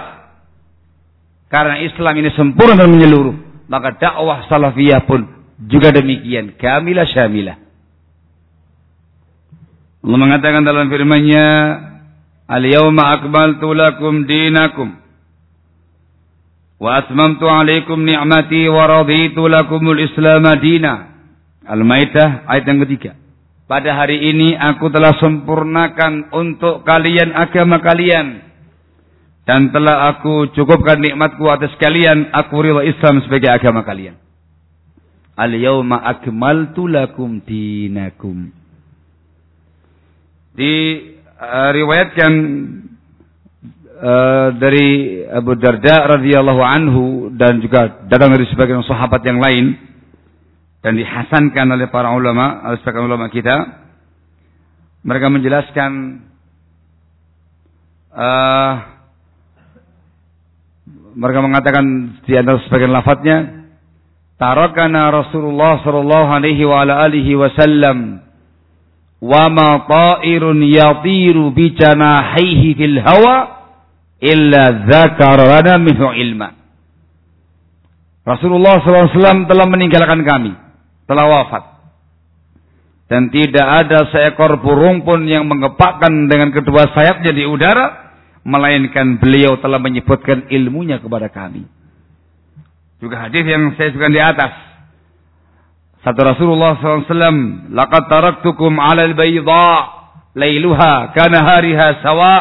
[1.49, 3.65] Karena Islam ini sempurna dan menyeluruh.
[3.69, 5.25] Maka dakwah salafiyah pun
[5.65, 6.57] juga demikian.
[6.57, 7.57] Kamilah syamilah.
[9.99, 11.47] Allah mengatakan dalam firman-Nya,
[12.47, 14.95] "Al-yawma akmaltu lakum dinakum
[16.79, 21.08] wa atmamtu 'alaikum ni'mati wa raditu lakumul Islam dina."
[21.69, 23.13] Al-Maidah ayat yang ketiga.
[23.69, 28.49] Pada hari ini aku telah sempurnakan untuk kalian agama kalian
[29.49, 34.13] dan telah aku cukupkan nikmatku atas kalian, aku rela Islam sebagai agama kalian.
[35.33, 38.53] Al-yawma akmaltu lakum dinakum.
[40.53, 49.41] Diriwayatkan uh, uh, dari Abu Darda radhiyallahu anhu dan juga datang dari sebagian sahabat yang
[49.41, 49.88] lain
[50.79, 53.55] dan dihasankan oleh para ulama, sebagian ulama kita.
[55.03, 55.91] Mereka menjelaskan
[58.15, 58.71] uh,
[61.15, 61.85] mereka mengatakan
[62.23, 63.37] di antara sebagian lafadznya
[64.39, 68.23] tarakana Rasulullah sallallahu alaihi wa ala alihi wasallam
[69.19, 73.35] wa ma ta'irun yatiru bi janahihi fil hawa
[74.23, 76.55] illa dzakara lana minhu ilma
[78.23, 80.53] Rasulullah SAW telah meninggalkan kami
[81.09, 81.79] telah wafat
[83.09, 88.13] dan tidak ada seekor burung pun yang mengepakkan dengan kedua sayapnya di udara
[88.45, 91.65] melainkan beliau telah menyebutkan ilmunya kepada kami.
[93.01, 94.53] Juga hadis yang saya sebutkan di atas.
[96.05, 99.73] Satu Rasulullah SAW, "Laqad taraktukum 'ala al-bayda
[100.37, 102.35] lailuha kana hariha sawa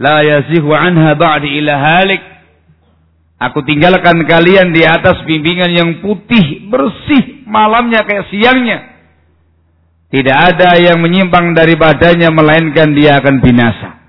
[0.00, 2.22] la yazihu anha ba'di ila halik."
[3.42, 8.78] Aku tinggalkan kalian di atas bimbingan yang putih, bersih, malamnya kayak siangnya.
[10.08, 14.00] Tidak ada yang menyimpang daripadanya melainkan dia akan binasa.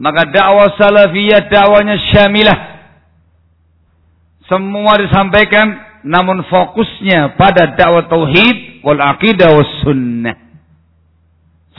[0.00, 2.58] Maka dakwah salafiyah dakwanya syamilah.
[4.44, 10.36] Semua disampaikan namun fokusnya pada dakwah tauhid wal aqidah was sunnah.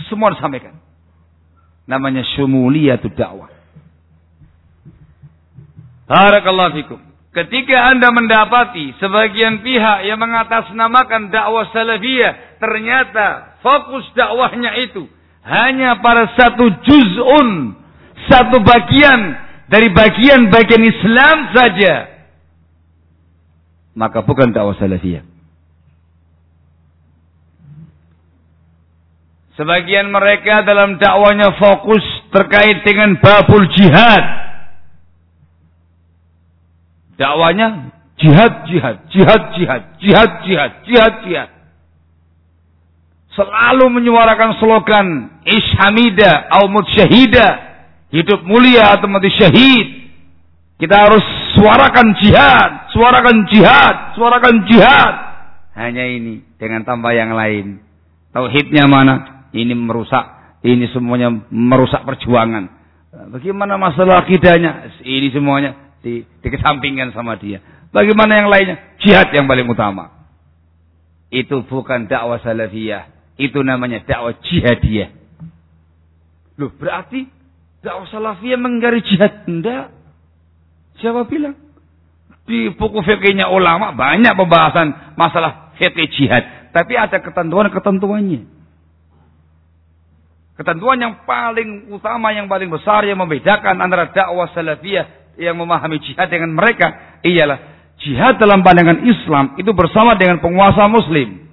[0.10, 0.74] Semua disampaikan.
[1.86, 3.54] Namanya syumuliyatu dakwah.
[6.10, 7.00] Barakallahu fikum.
[7.36, 15.04] Ketika Anda mendapati sebagian pihak yang mengatasnamakan dakwah salafiyah, ternyata fokus dakwahnya itu
[15.44, 17.76] hanya pada satu juz'un
[18.32, 19.36] satu bagian
[19.68, 21.94] dari bagian-bagian Islam saja,
[24.00, 25.28] maka bukan dakwah salafiyah.
[29.60, 34.45] Sebagian mereka dalam dakwanya fokus terkait dengan babul jihad.
[37.16, 41.50] Dakwanya jihad, jihad, jihad, jihad, jihad, jihad, jihad, jihad.
[43.36, 45.08] Selalu menyuarakan slogan
[45.44, 47.48] Ishamida au syahida
[48.16, 49.88] hidup mulia atau mati syahid.
[50.76, 51.24] Kita harus
[51.56, 55.14] suarakan jihad, suarakan jihad, suarakan jihad.
[55.76, 57.80] Hanya ini dengan tambah yang lain.
[58.36, 59.48] Tauhidnya mana?
[59.56, 62.68] Ini merusak, ini semuanya merusak perjuangan.
[63.32, 65.00] Bagaimana masalah akidahnya?
[65.00, 67.58] Ini semuanya di, dikesampingkan sama dia.
[67.90, 68.78] Bagaimana yang lainnya?
[69.02, 70.14] Jihad yang paling utama.
[71.34, 73.10] Itu bukan dakwah salafiyah.
[73.42, 75.10] Itu namanya dakwah jihadiyah.
[76.62, 77.26] Loh, berarti
[77.82, 79.50] dakwah salafiyah menggari jihad?
[79.50, 79.90] Enggak.
[81.02, 81.58] Siapa bilang?
[82.46, 86.70] Di buku fikihnya ulama banyak pembahasan masalah fikih jihad.
[86.70, 88.54] Tapi ada ketentuan-ketentuannya.
[90.56, 96.28] Ketentuan yang paling utama, yang paling besar yang membedakan antara dakwah salafiyah yang memahami jihad
[96.32, 97.60] dengan mereka ialah
[98.02, 101.48] jihad dalam pandangan Islam itu bersama dengan penguasa muslim.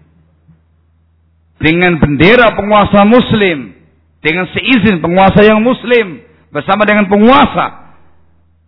[1.62, 3.74] Dengan bendera penguasa muslim.
[4.22, 6.22] Dengan seizin penguasa yang muslim.
[6.51, 7.95] Bersama dengan penguasa.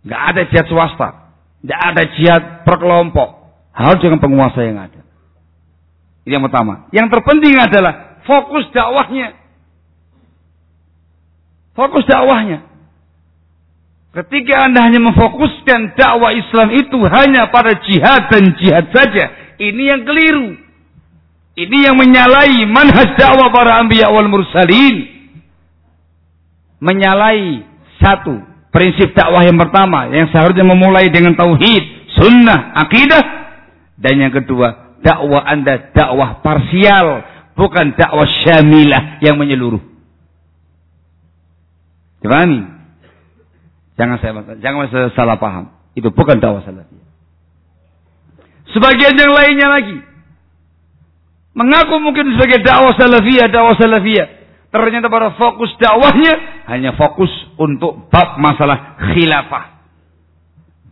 [0.07, 1.09] Gak ada jihad swasta.
[1.65, 3.29] Gak ada jihad per kelompok.
[3.75, 5.01] Harus dengan penguasa yang ada.
[6.23, 6.87] Ini yang pertama.
[6.95, 9.45] Yang terpenting adalah fokus dakwahnya
[11.75, 12.63] Fokus dakwahnya.
[14.15, 19.27] Ketika Anda hanya memfokuskan dakwah Islam itu hanya pada jihad dan jihad saja,
[19.59, 20.55] ini yang keliru.
[21.59, 25.03] Ini yang menyalahi manhaj dakwah para anbiya wal mursalin.
[26.79, 27.67] Menyalahi
[27.99, 28.39] satu
[28.71, 31.83] prinsip dakwah yang pertama yang seharusnya memulai dengan tauhid,
[32.15, 33.23] sunnah, akidah
[33.99, 37.07] dan yang kedua dakwah Anda dakwah parsial,
[37.59, 39.83] bukan dakwah syamilah yang menyeluruh.
[42.23, 42.74] Dipahami?
[43.95, 45.71] Jangan saya jangan saya salah paham.
[45.95, 47.07] Itu bukan dakwah salafiyah.
[48.75, 49.97] Sebagian yang lainnya lagi
[51.55, 54.27] mengaku mungkin sebagai dakwah salafiyah, dakwah salafiyah.
[54.75, 56.33] Ternyata pada fokus dakwahnya
[56.67, 59.79] hanya fokus untuk bab masalah khilafah.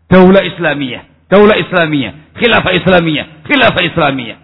[0.08, 4.40] Daulah Islamiyah, daulah Islamiyah, khilafah Islamiyah, khilafah Islamiyah.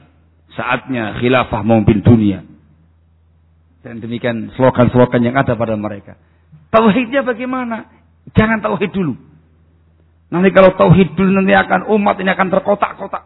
[0.60, 2.44] Saatnya khilafah memimpin dunia.
[3.80, 6.20] Dan demikian slogan-slogan yang ada pada mereka.
[6.68, 7.88] Tauhidnya bagaimana?
[8.34, 9.14] Jangan tauhid dulu.
[10.30, 13.24] Nanti kalau tauhid dulu nanti akan umat ini akan terkotak-kotak.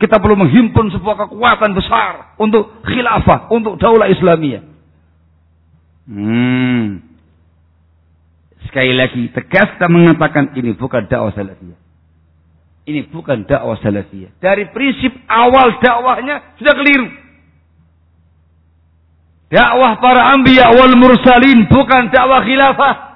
[0.00, 4.64] Kita perlu menghimpun sebuah kekuatan besar untuk khilafah, untuk daulah Islamiyah.
[6.08, 7.04] Hmm.
[8.64, 11.78] Sekali lagi, tegas kita mengatakan ini bukan dakwah salafiyah.
[12.86, 14.40] Ini bukan dakwah salafiyah.
[14.40, 17.08] Dari prinsip awal dakwahnya sudah keliru.
[19.50, 23.09] Dakwah para anbiya wal mursalin bukan dakwah khilafah.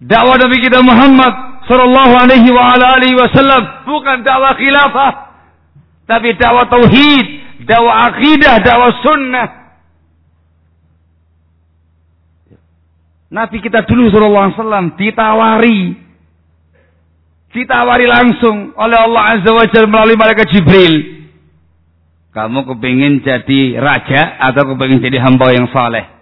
[0.00, 5.12] Dakwah Nabi kita Muhammad sallallahu alaihi wa ala alihi wasallam bukan dakwah khilafah,
[6.08, 7.26] tapi dakwah tauhid,
[7.68, 9.48] dakwah akidah, dakwah sunnah.
[13.30, 15.80] Nabi kita dulu sallallahu alaihi wasallam ditawari
[17.50, 21.20] ditawari langsung oleh Allah Azza wa Jalla melalui malaikat Jibril
[22.30, 26.19] kamu kepingin jadi raja atau kepingin jadi hamba yang saleh?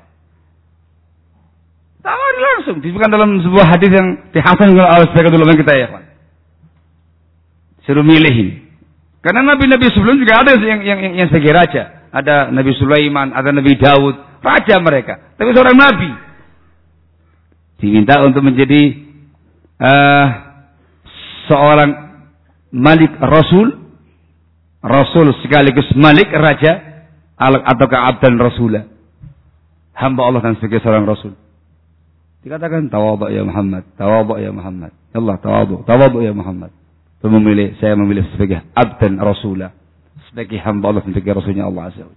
[2.69, 2.85] Langsung.
[2.85, 5.89] Disebutkan dalam sebuah hadis yang dihasan oleh sebagian ulama kita ya.
[7.89, 8.69] Suruh milihin.
[9.25, 12.13] Karena nabi-nabi sebelum juga ada yang yang yang, yang sebagai raja.
[12.13, 15.33] Ada Nabi Sulaiman, ada Nabi Daud, raja mereka.
[15.41, 16.13] Tapi seorang nabi
[17.81, 19.01] diminta untuk menjadi
[19.81, 20.27] uh,
[21.49, 22.21] seorang
[22.69, 23.89] malik rasul
[24.85, 27.03] Rasul sekaligus Malik Raja
[27.41, 28.87] ataukah Abdan Rasulah.
[29.97, 31.35] Hamba Allah dan sebagai seorang Rasul.
[32.43, 34.95] Dikatakan tawadhu ya Muhammad, tawadhu ya Muhammad.
[35.11, 36.71] Ya Allah tawadhu, tawadhu ya Muhammad.
[37.19, 39.75] Itu memilih, saya memilih sebagai Abdan Rasulah.
[40.31, 42.15] Sebagai hamba Allah sebagai Rasulnya Allah Azza wa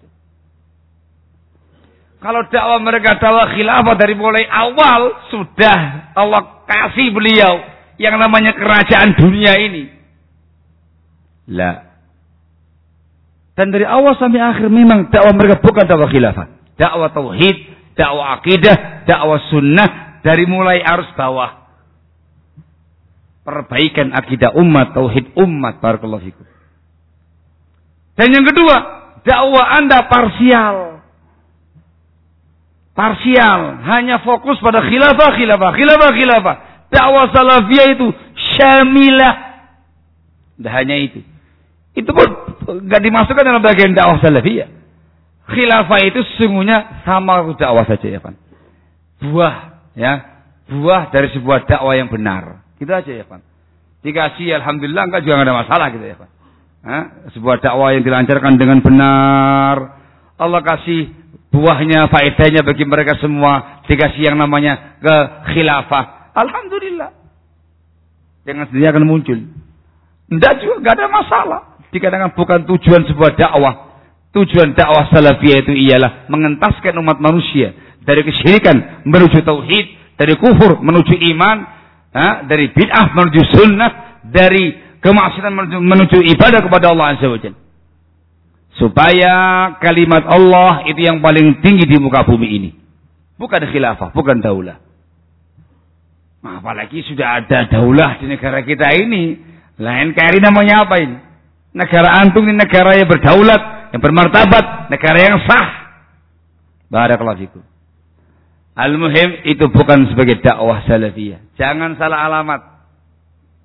[2.22, 7.65] Kalau dakwah mereka dakwah khilafah dari mulai awal sudah Allah kasih beliau
[7.97, 9.89] yang namanya kerajaan dunia ini.
[11.49, 11.91] La
[13.61, 16.45] dan dari awal sampai akhir memang dakwah mereka bukan dakwah khilafah.
[16.80, 17.57] Dakwah tauhid,
[17.93, 21.61] dakwah akidah, dakwah sunnah dari mulai arus bawah.
[23.41, 26.45] Perbaikan akidah umat, tauhid umat, barakallahu fikum.
[28.13, 28.76] Dan yang kedua,
[29.26, 30.78] dakwah Anda parsial.
[32.93, 36.55] Parsial, hanya fokus pada khilafah, khilafah, khilafah, khilafah.
[36.91, 38.07] Dakwah salafiyah itu
[38.59, 39.36] syamilah.
[40.61, 41.26] Dan hanya itu.
[41.97, 42.30] Itu pun
[42.61, 44.69] nggak dimasukkan dalam bagian dakwah salafiyah.
[45.49, 48.38] Khilafah itu sesungguhnya sama dakwah saja ya Pak.
[49.22, 52.63] Buah ya, buah dari sebuah dakwah yang benar.
[52.79, 53.43] Gitu aja ya Pak.
[54.01, 56.29] Dikasih alhamdulillah enggak juga enggak ada masalah gitu ya Pak.
[57.37, 60.01] Sebuah dakwah yang dilancarkan dengan benar.
[60.41, 61.13] Allah kasih
[61.53, 63.85] buahnya, faedahnya bagi mereka semua.
[63.85, 65.15] Dikasih yang namanya ke
[65.53, 66.33] khilafah.
[66.33, 67.13] Alhamdulillah.
[68.41, 69.37] Dengan sendiri akan muncul.
[70.31, 71.61] Tidak juga, enggak ada masalah.
[71.93, 73.93] Dikatakan bukan tujuan sebuah dakwah.
[74.31, 81.15] Tujuan dakwah salafiyah itu ialah mengentaskan umat manusia dari kesyirikan menuju tauhid, dari kufur menuju
[81.35, 81.57] iman?
[82.45, 87.39] Dari bid'ah menuju sunnah, dari kemaksiatan menuju, menuju ibadah kepada Allah Azza wa.
[88.75, 89.33] Supaya
[89.79, 92.71] kalimat Allah itu yang paling tinggi di muka bumi ini.
[93.39, 94.77] Bukan khilafah, bukan daulah.
[96.41, 99.37] Nah, apalagi sudah ada daulah di negara kita ini.
[99.79, 101.17] Lain kari namanya apa ini?
[101.71, 105.67] Negara antum ini negara yang berdaulat, yang bermartabat, negara yang sah.
[106.91, 107.70] Barakallahu fikum.
[108.72, 111.43] Al-muhim itu bukan sebagai dakwah salafiyah.
[111.59, 112.61] Jangan salah alamat.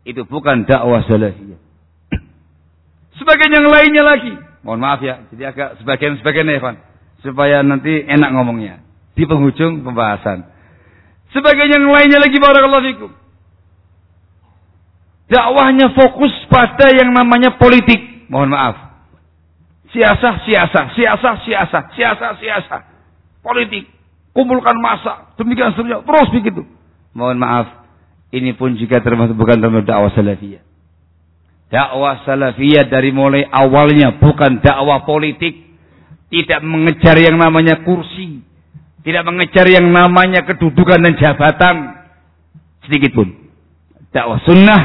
[0.03, 1.61] Itu bukan dakwah salafiyah.
[3.19, 4.35] Sebagian yang lainnya lagi.
[4.67, 5.23] Mohon maaf ya.
[5.31, 6.77] Jadi agak sebagian-sebagian Evan.
[7.23, 8.83] Supaya nanti enak ngomongnya.
[9.15, 10.51] Di penghujung pembahasan.
[11.31, 13.11] Sebagian yang lainnya lagi barakallahu fikum.
[15.27, 18.27] Dakwahnya fokus pada yang namanya politik.
[18.27, 18.77] Mohon maaf.
[19.95, 22.83] Siasah, siasah, siasah, siasah, siasah, siasah.
[23.43, 23.96] Politik.
[24.37, 25.32] Kumpulkan masa.
[25.41, 26.05] Demikian seterusnya.
[26.05, 26.62] Terus begitu.
[27.16, 27.66] Mohon maaf.
[28.28, 30.61] Ini pun juga termasuk bukan termasuk dakwah salafiyah.
[31.72, 35.64] Dakwah salafiyah dari mulai awalnya bukan dakwah politik.
[36.28, 38.45] Tidak mengejar yang namanya kursi.
[39.01, 41.76] Tidak mengejar yang namanya kedudukan dan jabatan.
[42.84, 43.32] Sedikit pun.
[44.12, 44.82] Dakwah sunnah,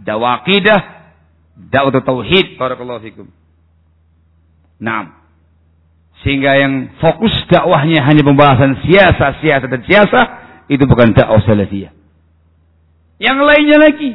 [0.00, 0.80] dakwah akidah,
[1.68, 2.56] dakwah tauhid.
[2.56, 3.28] Barakallahu fikum.
[4.80, 5.23] Nah.
[6.24, 10.20] Sehingga yang fokus dakwahnya hanya pembahasan siasa, siasa dan siasa.
[10.72, 11.92] Itu bukan dakwah salafiyah.
[13.20, 14.10] Yang lainnya lagi.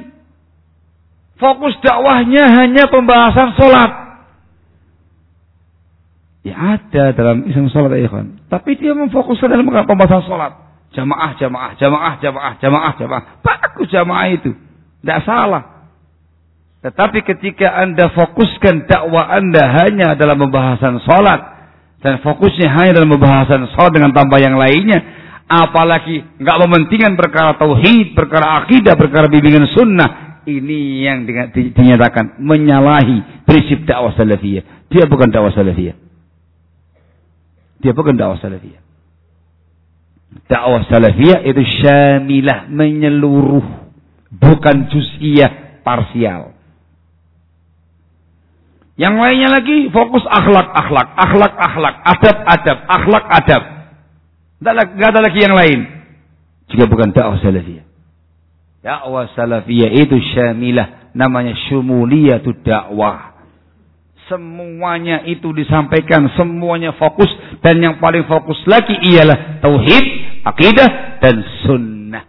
[1.37, 3.91] Fokus dakwahnya hanya pembahasan sholat.
[6.41, 8.41] Ya ada dalam Islam sholat ya kan.
[8.49, 10.51] Tapi dia memfokuskan dalam pembahasan sholat.
[10.89, 13.23] Jamaah, jamaah, jamaah, jamaah, jamaah, jamaah.
[13.45, 14.57] Bagus jamaah itu.
[15.05, 15.85] Tidak salah.
[16.81, 21.58] Tetapi ketika anda fokuskan dakwah anda hanya dalam pembahasan sholat.
[21.99, 24.99] Dan fokusnya hanya dalam pembahasan sholat dengan tambah yang lainnya.
[25.49, 30.41] Apalagi nggak mementingkan perkara tauhid, perkara akidah, perkara bimbingan sunnah.
[30.47, 34.87] Ini yang dinyatakan menyalahi prinsip dakwah salafiyah.
[34.87, 35.97] Dia bukan dakwah salafiyah.
[37.83, 38.81] Dia bukan dakwah salafiyah.
[40.45, 43.65] Dakwah salafiyah itu syamilah, menyeluruh.
[44.29, 46.53] Bukan juz'iyah, parsial.
[48.99, 53.63] Yang lainnya lagi fokus akhlak, akhlak, akhlak, akhlak, adab, adab, akhlak, adab.
[54.59, 55.79] Tidak ada lagi yang lain.
[56.67, 57.87] Juga bukan dakwah salafiyah.
[58.83, 61.15] Dakwah salafiyah itu syamilah.
[61.15, 63.39] Namanya syumuliyatu dakwah
[64.29, 67.27] semuanya itu disampaikan, semuanya fokus
[67.65, 70.05] dan yang paling fokus lagi ialah tauhid,
[70.45, 71.35] akidah dan
[71.65, 72.23] sunnah.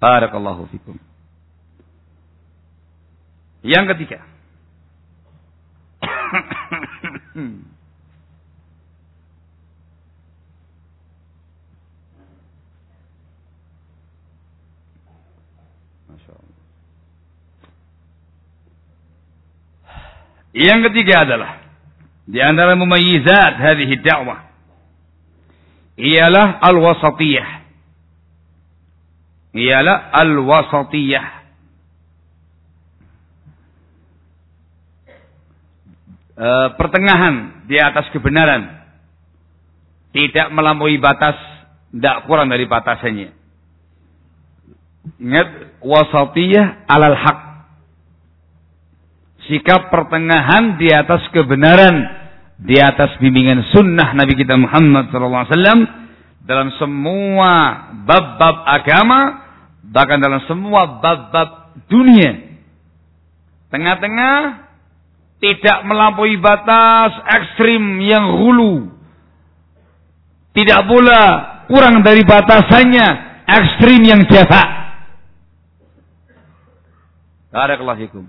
[0.00, 0.96] Barakallahu fikum.
[3.62, 4.31] Yang ketiga.
[20.52, 21.64] Yang ketiga adalah
[22.28, 24.52] di antara mumayyizat hadhihi da'wah
[25.96, 27.48] ialah al-wasatiyah.
[29.52, 31.41] Ialah al-wasatiyah.
[36.42, 38.82] E, pertengahan di atas kebenaran.
[40.10, 41.38] Tidak melampaui batas,
[41.94, 43.30] tidak kurang dari batasannya.
[45.22, 47.52] Ingat, wasatiyah alal haq
[49.50, 51.94] sikap pertengahan di atas kebenaran,
[52.62, 55.82] di atas bimbingan sunnah Nabi kita Muhammad SAW
[56.46, 57.50] dalam semua
[58.06, 59.20] bab-bab agama,
[59.90, 62.54] bahkan dalam semua bab-bab dunia.
[63.72, 64.61] Tengah-tengah
[65.42, 68.94] tidak melampaui batas ekstrim yang hulu.
[70.54, 71.22] Tidak pula
[71.66, 73.06] kurang dari batasannya
[73.50, 74.68] ekstrim yang jafak.
[77.50, 78.24] Barakallahu fikum.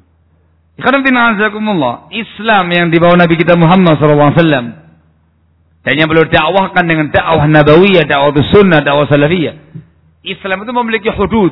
[2.09, 4.81] Islam yang dibawa Nabi kita Muhammad SAW
[5.83, 9.53] dan yang beliau dakwahkan dengan dakwah nabawiyah, dakwah sunnah, dakwah salafiyah.
[10.23, 11.51] Islam itu memiliki hudud,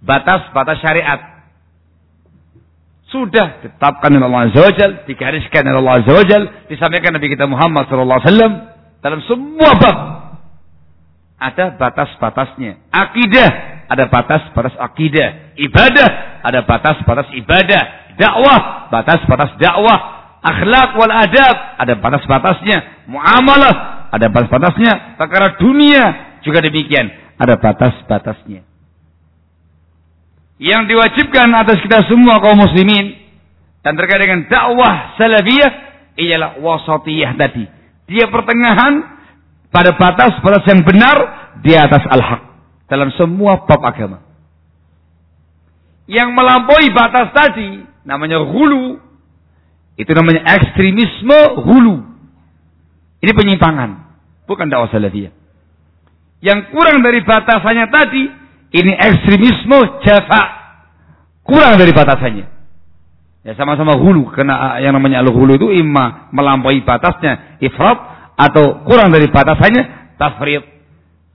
[0.00, 1.39] batas-batas syariat.
[3.10, 4.72] Sudah ditetapkan oleh Allah Azza wa
[5.06, 6.24] digariskan oleh Allah Azza wa
[6.70, 8.22] disampaikan Nabi kita Muhammad SAW
[9.02, 9.96] dalam semua bab.
[11.40, 12.86] Ada batas-batasnya.
[12.94, 13.50] Akidah,
[13.90, 15.58] ada batas-batas akidah.
[15.58, 16.08] Ibadah,
[16.46, 19.98] ada batas-batas ibadah dakwah, batas-batas dakwah,
[20.44, 27.08] akhlak wal adab, ada batas-batasnya, muamalah, ada batas-batasnya, perkara dunia juga demikian,
[27.40, 28.69] ada batas-batasnya.
[30.60, 33.16] Yang diwajibkan atas kita semua kaum muslimin
[33.80, 35.72] dan terkait dengan dakwah salafiyah
[36.20, 37.64] ialah wasatiyah tadi.
[38.12, 39.00] Dia pertengahan
[39.72, 41.16] pada batas-batas yang benar
[41.64, 42.42] di atas al-haq
[42.92, 44.20] dalam semua bab agama.
[46.10, 48.98] yang melampaui batas tadi namanya hulu.
[49.94, 52.02] Itu namanya ekstremisme hulu.
[53.22, 53.90] Ini penyimpangan,
[54.48, 55.30] bukan dakwah salafiyah.
[56.40, 58.24] Yang kurang dari batasannya tadi,
[58.70, 60.42] ini ekstremisme jafa.
[61.42, 62.46] Kurang dari batasannya.
[63.40, 67.98] Ya sama-sama hulu, karena yang namanya al-hulu itu imma melampaui batasnya ifrat
[68.36, 70.60] atau kurang dari batasannya tafrid.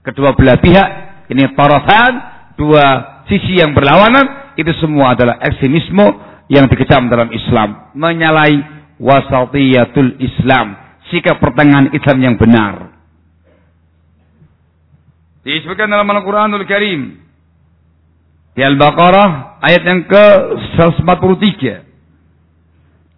[0.06, 0.88] Kedua belah pihak,
[1.34, 2.12] ini tarafan,
[2.54, 2.84] dua
[3.26, 6.06] sisi yang berlawanan, itu semua adalah ekstremisme
[6.46, 7.90] yang dikecam dalam Islam.
[7.98, 8.62] Menyalahi
[9.02, 10.78] wasatiyatul Islam.
[11.10, 12.94] Sikap pertengahan Islam yang benar.
[15.42, 17.25] Disebutkan dalam Al-Quranul Karim.
[18.56, 21.84] Di Al-Baqarah ayat yang ke-143.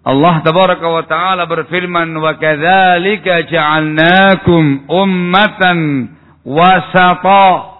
[0.02, 5.78] Allah tabaraka wa ta'ala berfirman wa kadzalika ja'alnakum ummatan
[6.42, 7.78] wasata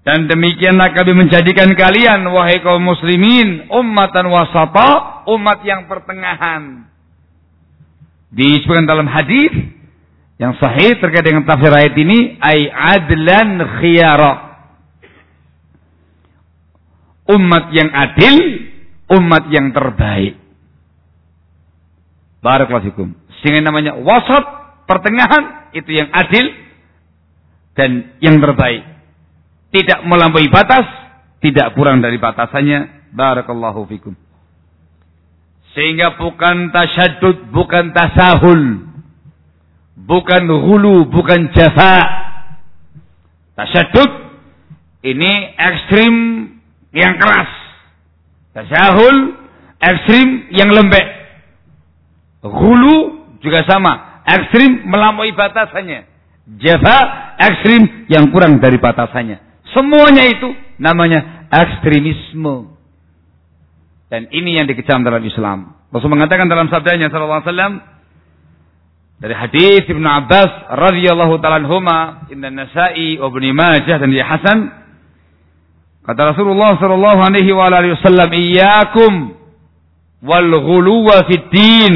[0.00, 6.88] dan demikianlah kami menjadikan kalian wahai kaum muslimin ummatan wasata, umat yang pertengahan.
[8.32, 9.54] Disebutkan dalam hadis
[10.40, 14.49] yang sahih terkait dengan tafsir ayat ini ay adlan khiyara.
[17.28, 18.36] Umat yang adil,
[19.12, 20.40] umat yang terbaik.
[22.40, 23.12] Barakallahu.
[23.40, 24.44] Sehingga namanya wasat,
[24.88, 26.46] pertengahan itu yang adil
[27.76, 28.90] dan yang terbaik
[29.70, 30.86] tidak melampaui batas,
[31.38, 33.10] tidak kurang dari batasannya.
[33.10, 34.14] Barakallahu fikum.
[35.74, 38.62] Sehingga bukan tasyadud, bukan tasahul.
[39.94, 42.02] Bukan hulu, bukan jafa.
[43.54, 44.10] Tasyadud
[45.06, 46.14] ini ekstrim
[46.94, 47.50] yang keras.
[48.54, 49.16] Tasahul
[49.78, 51.06] ekstrim yang lembek.
[52.40, 52.96] Hulu
[53.44, 56.08] juga sama, ekstrim melampaui batasannya.
[56.58, 56.98] Jafa
[57.38, 59.38] ekstrim yang kurang dari batasannya.
[59.70, 60.50] Semuanya itu
[60.82, 62.74] namanya ekstremisme.
[64.10, 65.78] Dan ini yang dikecam dalam Islam.
[65.94, 67.74] Rasul mengatakan dalam sabdanya sallallahu alaihi wasallam
[69.20, 74.79] dari hadis Ibnu Abbas radhiyallahu taala anhuma inna Nasa'i wa Ibnu Majah dan dia Hasan
[76.06, 79.12] kata Rasulullah sallallahu alaihi wa alihi wasallam iyyakum
[80.24, 81.94] wal ghuluwa fid din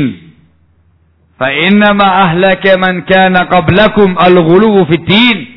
[1.41, 5.55] fa inna ma ahlaka man kana qablakum al ghuluwu fid din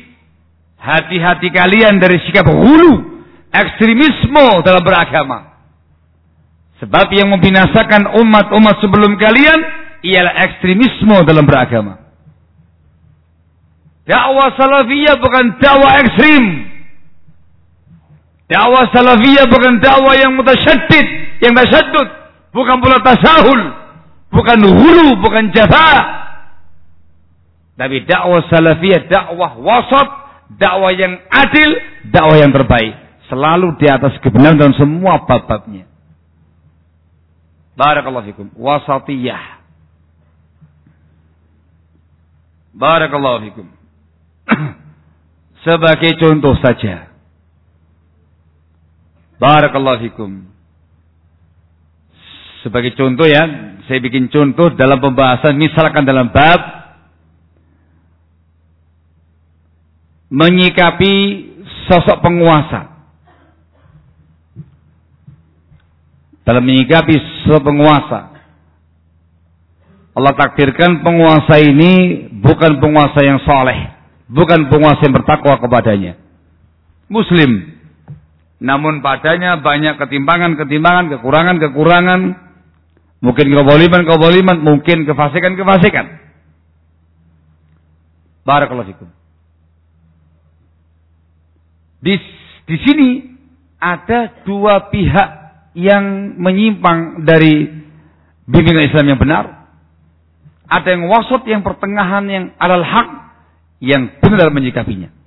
[0.78, 3.20] Hati-hati kalian dari sikap hulu,
[3.50, 5.58] ekstremisme dalam beragama.
[6.78, 9.58] Sebab yang membinasakan umat-umat sebelum kalian
[10.06, 11.98] ialah ekstremisme dalam beragama.
[14.06, 16.44] Dakwah salafiyah bukan dakwah ekstrim.
[18.48, 21.06] Dakwah salafiyah bukan dakwah yang mutasyaddid,
[21.44, 22.08] yang tasyadud,
[22.56, 23.60] bukan pula tasahul,
[24.32, 25.92] bukan hulu, bukan jafa.
[27.76, 30.08] Tapi dakwah salafiyah dakwah wasat
[30.56, 31.70] dakwah yang adil,
[32.08, 32.96] dakwah yang terbaik.
[33.28, 35.84] Selalu di atas kebenaran dan semua bab-babnya.
[37.76, 38.48] Barakallahu fikum.
[38.56, 39.60] Wasatiyah.
[42.72, 43.66] Barakallahu fikum.
[45.68, 47.07] Sebagai contoh saja.
[49.38, 50.50] Barakallahu fikum.
[52.66, 53.46] Sebagai contoh ya,
[53.86, 56.60] saya bikin contoh dalam pembahasan misalkan dalam bab
[60.28, 61.14] menyikapi
[61.86, 62.98] sosok penguasa.
[66.42, 67.14] Dalam menyikapi
[67.46, 68.20] sosok penguasa.
[70.18, 73.94] Allah takdirkan penguasa ini bukan penguasa yang soleh.
[74.26, 76.18] Bukan penguasa yang bertakwa kepadanya.
[77.06, 77.77] Muslim.
[78.58, 82.20] Namun padanya banyak ketimpangan-ketimpangan, kekurangan-kekurangan.
[83.18, 86.06] Mungkin keboliman-keboliman, mungkin kefasikan-kefasikan.
[88.46, 89.08] Barakallahu fikum.
[91.98, 92.14] Di,
[92.70, 93.08] di sini
[93.82, 95.28] ada dua pihak
[95.74, 97.66] yang menyimpang dari
[98.46, 99.44] bimbingan Islam yang benar.
[100.68, 103.08] Ada yang wasat, yang pertengahan, yang alal haq,
[103.82, 105.17] yang benar menyikapinya.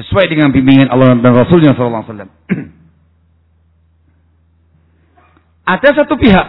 [0.00, 2.08] Sesuai dengan bimbingan Allah dan Rasulnya SAW.
[5.76, 6.46] ada satu pihak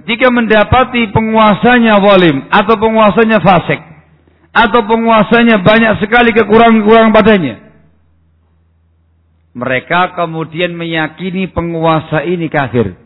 [0.01, 3.85] ketika mendapati penguasanya walim atau penguasanya fasik
[4.57, 7.55] atau penguasanya banyak sekali kekurangan-kekurangan padanya.
[9.53, 12.97] Mereka kemudian meyakini penguasa ini kafir.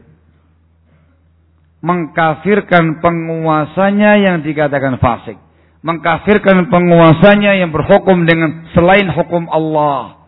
[1.82, 5.49] Mengkafirkan penguasanya yang dikatakan fasik.
[5.80, 10.20] Mengkafirkan penguasanya yang berhukum dengan selain hukum Allah.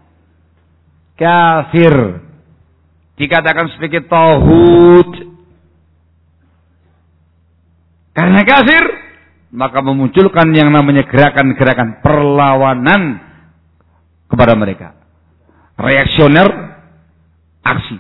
[1.21, 2.25] Kafir.
[3.21, 5.11] Dikatakan sebagai tauhid.
[8.17, 8.85] Karena kafir,
[9.53, 13.21] maka memunculkan yang namanya gerakan-gerakan perlawanan
[14.29, 14.89] kepada mereka.
[15.73, 16.49] reaksioner,
[17.65, 17.97] aksi.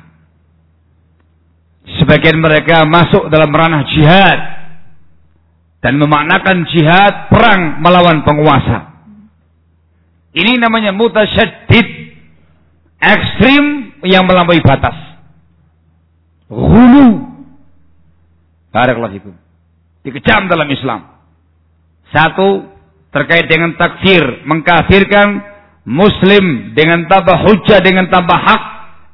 [1.98, 4.61] Sebagian mereka masuk dalam ranah jihad
[5.82, 8.94] dan memaknakan jihad perang melawan penguasa.
[10.32, 11.88] Ini namanya mutasyaddid,
[13.02, 14.96] ekstrim yang melampaui batas.
[16.48, 17.20] Hulu.
[18.72, 19.34] Barakallahu fikum.
[20.06, 21.00] Dikecam dalam Islam.
[22.14, 22.64] Satu,
[23.12, 25.44] terkait dengan takfir, mengkafirkan
[25.84, 28.62] muslim dengan tambah hujah, dengan tambah hak,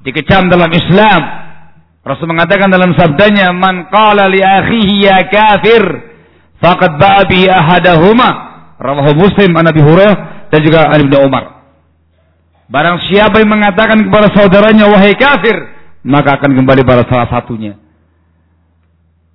[0.06, 1.22] dikecam dalam Islam.
[2.06, 6.07] Rasul mengatakan dalam sabdanya, "Man qala li akhihi ya kafir,
[6.58, 8.48] faqad ba'a bi ahadahuma."
[8.78, 11.66] Rawahu Muslim an Abi Hurairah dan juga an Ibnu Umar.
[12.70, 15.56] Barang siapa yang mengatakan kepada saudaranya wahai kafir,
[16.06, 17.74] maka akan kembali pada salah satunya.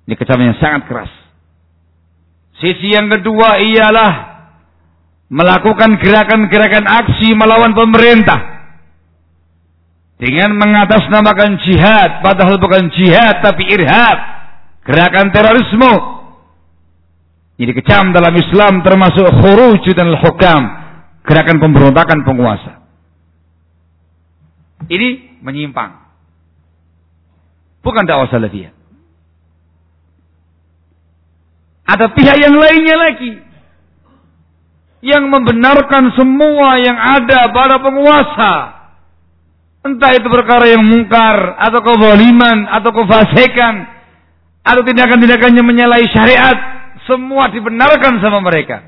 [0.08, 1.12] Ini kecaman sangat keras.
[2.56, 4.12] Sisi yang kedua ialah
[5.28, 8.38] melakukan gerakan-gerakan aksi melawan pemerintah
[10.20, 14.18] dengan mengatasnamakan jihad padahal bukan jihad tapi irhab
[14.86, 15.92] gerakan terorisme
[17.54, 20.62] ini dikecam dalam Islam termasuk khuruj dan hukam
[21.22, 22.82] gerakan pemberontakan penguasa.
[24.90, 26.02] Ini menyimpang.
[27.80, 28.74] Bukan dakwah salafiyah.
[31.84, 33.32] Ada pihak yang lainnya lagi.
[35.04, 38.54] Yang membenarkan semua yang ada pada penguasa.
[39.84, 43.84] Entah itu perkara yang mungkar atau kezaliman atau kefasikan
[44.64, 46.73] atau tindakan-tindakannya menyalahi syariat,
[47.04, 48.82] semua dibenarkan sama mereka.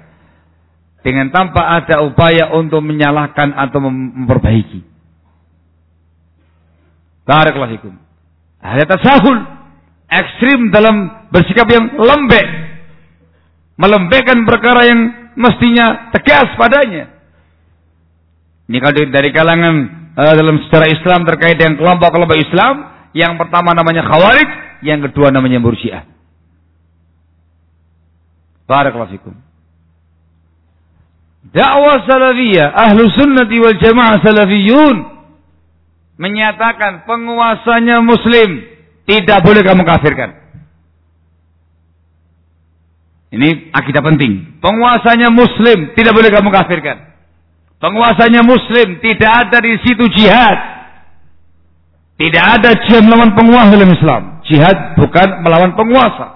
[1.05, 4.83] Dengan tanpa ada upaya untuk menyalahkan atau memperbaiki.
[7.23, 7.95] Barakallahu fikum.
[8.59, 9.39] Ada tasahul
[10.11, 12.47] ekstrim dalam bersikap yang lembek
[13.77, 15.01] melembekkan perkara yang
[15.37, 17.13] mestinya tegas padanya.
[18.67, 19.75] Ini kalau dari kalangan
[20.17, 22.75] uh, dalam sejarah Islam terkait dengan kelompok-kelompok Islam,
[23.15, 26.16] yang pertama namanya Khawarij, yang kedua namanya Murji'ah.
[28.67, 29.35] Barakallahu fikum.
[31.55, 34.97] Dakwah salafiyah, ahlu sunnati wal jamaah salafiyun
[36.19, 38.67] menyatakan penguasanya muslim
[39.07, 40.31] tidak boleh kamu kafirkan.
[43.31, 44.59] Ini akidah penting.
[44.63, 47.15] Penguasanya muslim, tidak boleh kamu kafirkan.
[47.79, 50.59] Penguasanya muslim, tidak ada di situ jihad.
[52.17, 54.23] Tidak ada jihad melawan penguasa dalam Islam.
[54.49, 56.36] Jihad bukan melawan penguasa.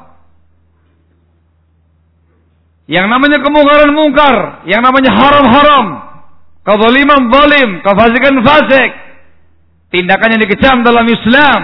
[2.90, 5.86] Yang namanya kemungkaran mungkar, yang namanya haram-haram,
[6.66, 8.90] kezaliman zalim, kefasikan fasik.
[9.94, 11.60] Tindakan yang dikecam dalam Islam.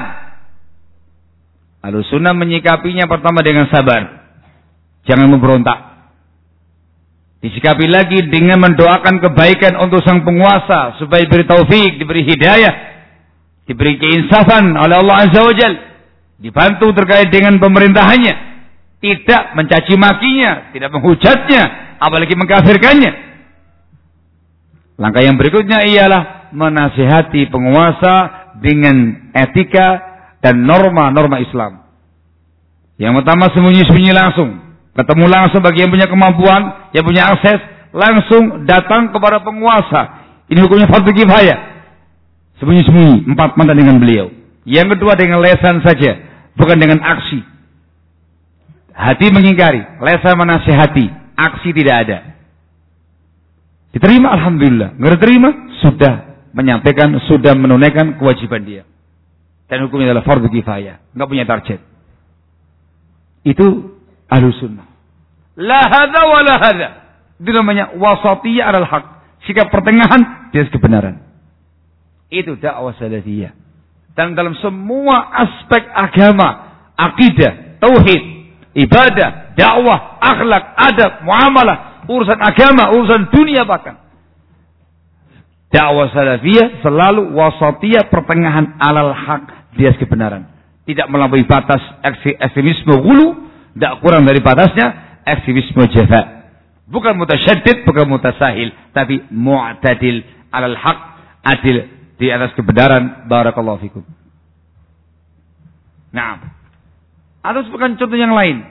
[1.83, 4.23] Lalu sunnah menyikapinya pertama dengan sabar.
[5.07, 5.79] Jangan memberontak.
[7.43, 12.75] Disikapi lagi dengan mendoakan kebaikan untuk sang penguasa supaya diberi taufik, diberi hidayah,
[13.67, 15.75] diberi keinsafan oleh Allah Azza wa Jal.
[16.39, 18.56] Dibantu terkait dengan pemerintahannya.
[18.97, 21.63] Tidak mencaci makinya, tidak menghujatnya,
[22.01, 23.13] apalagi mengkafirkannya.
[24.97, 30.01] Langkah yang berikutnya ialah menasihati penguasa dengan etika
[30.41, 31.85] dan norma-norma Islam.
[32.97, 34.51] Yang pertama sembunyi-sembunyi langsung.
[34.97, 37.61] Ketemu langsung bagi yang punya kemampuan, yang punya akses,
[37.93, 40.25] langsung datang kepada penguasa.
[40.49, 41.59] Ini hukumnya fardu kifayah.
[42.57, 44.33] Sembunyi-sembunyi, empat mata dengan beliau.
[44.65, 46.17] Yang kedua dengan lesan saja,
[46.57, 47.45] bukan dengan aksi.
[48.97, 52.19] Hati mengingkari, lesan menasihati, aksi tidak ada.
[53.93, 54.97] Diterima Alhamdulillah.
[54.97, 56.15] Nggak sudah
[56.57, 58.83] menyampaikan, sudah menunaikan kewajiban dia.
[59.69, 61.13] Dan hukumnya adalah fardu kifayah.
[61.13, 61.81] Nggak punya target.
[63.45, 63.97] Itu
[64.29, 64.89] ahlu sunnah.
[65.57, 66.89] La hadha wa la hadha.
[67.41, 69.05] Itu namanya wasatiyah adalah hak.
[69.49, 71.21] Sikap pertengahan di atas kebenaran.
[72.29, 73.53] Itu dakwah salafiyah.
[74.17, 76.49] Dan dalam semua aspek agama,
[76.97, 78.36] akidah, tauhid,
[78.77, 83.97] ibadah, dakwah, akhlak, adab, muamalah, urusan agama, urusan dunia bahkan.
[85.73, 90.47] Dakwah salafiyah selalu wasatiyah pertengahan alal hak di atas kebenaran.
[90.87, 91.83] Tidak melampaui batas
[92.39, 93.47] ekstremisme gulu
[93.77, 96.49] tidak kurang dari batasnya aktivisme jaza.
[96.89, 100.99] Bukan mutasyaddid, bukan mutasahil, tapi mu'tadil alal haq,
[101.45, 101.85] adil
[102.17, 103.29] di atas kebenaran.
[103.29, 104.01] Barakallahu fikum.
[106.17, 106.41] Nah,
[107.53, 108.67] atau bukan contoh yang lain.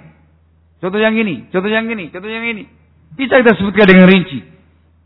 [0.83, 2.67] Contoh yang ini, contoh yang ini, contoh yang ini.
[3.15, 4.43] Bisa kita sebutkan dengan rinci.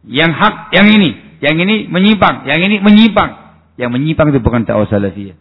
[0.10, 1.10] Yang hak, yang ini.
[1.40, 3.30] Yang ini menyimpang, yang ini menyimpang.
[3.80, 5.38] Yang menyimpang itu bukan dakwah salafiyah.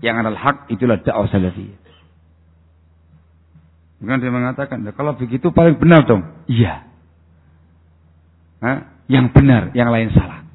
[0.00, 1.78] Yang adalah hak itulah dakwah salafiyah.
[3.98, 6.22] Bukan dia mengatakan, kalau begitu paling benar dong.
[6.46, 6.86] Iya.
[8.62, 8.78] Hah?
[9.10, 10.46] Yang benar, yang lain salah.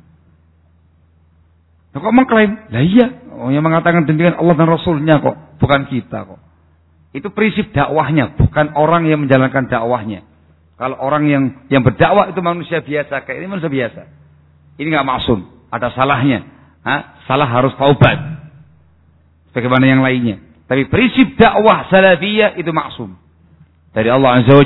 [1.94, 2.52] Nah, kok mengklaim?
[2.74, 6.42] Lah iya, oh, yang mengatakan demikian Allah dan Rasulnya kok, bukan kita kok.
[7.14, 10.26] Itu prinsip dakwahnya, bukan orang yang menjalankan dakwahnya.
[10.74, 14.02] Kalau orang yang yang berdakwah itu manusia biasa, kayak ini manusia biasa.
[14.82, 15.40] Ini nggak maksum,
[15.70, 16.50] ada salahnya.
[16.84, 17.24] Hah?
[17.30, 18.20] Salah harus taubat.
[19.54, 20.42] Bagaimana yang lainnya.
[20.66, 23.16] Tapi prinsip dakwah salafiyah itu maksum.
[23.94, 24.66] Dari Allah Azza wa.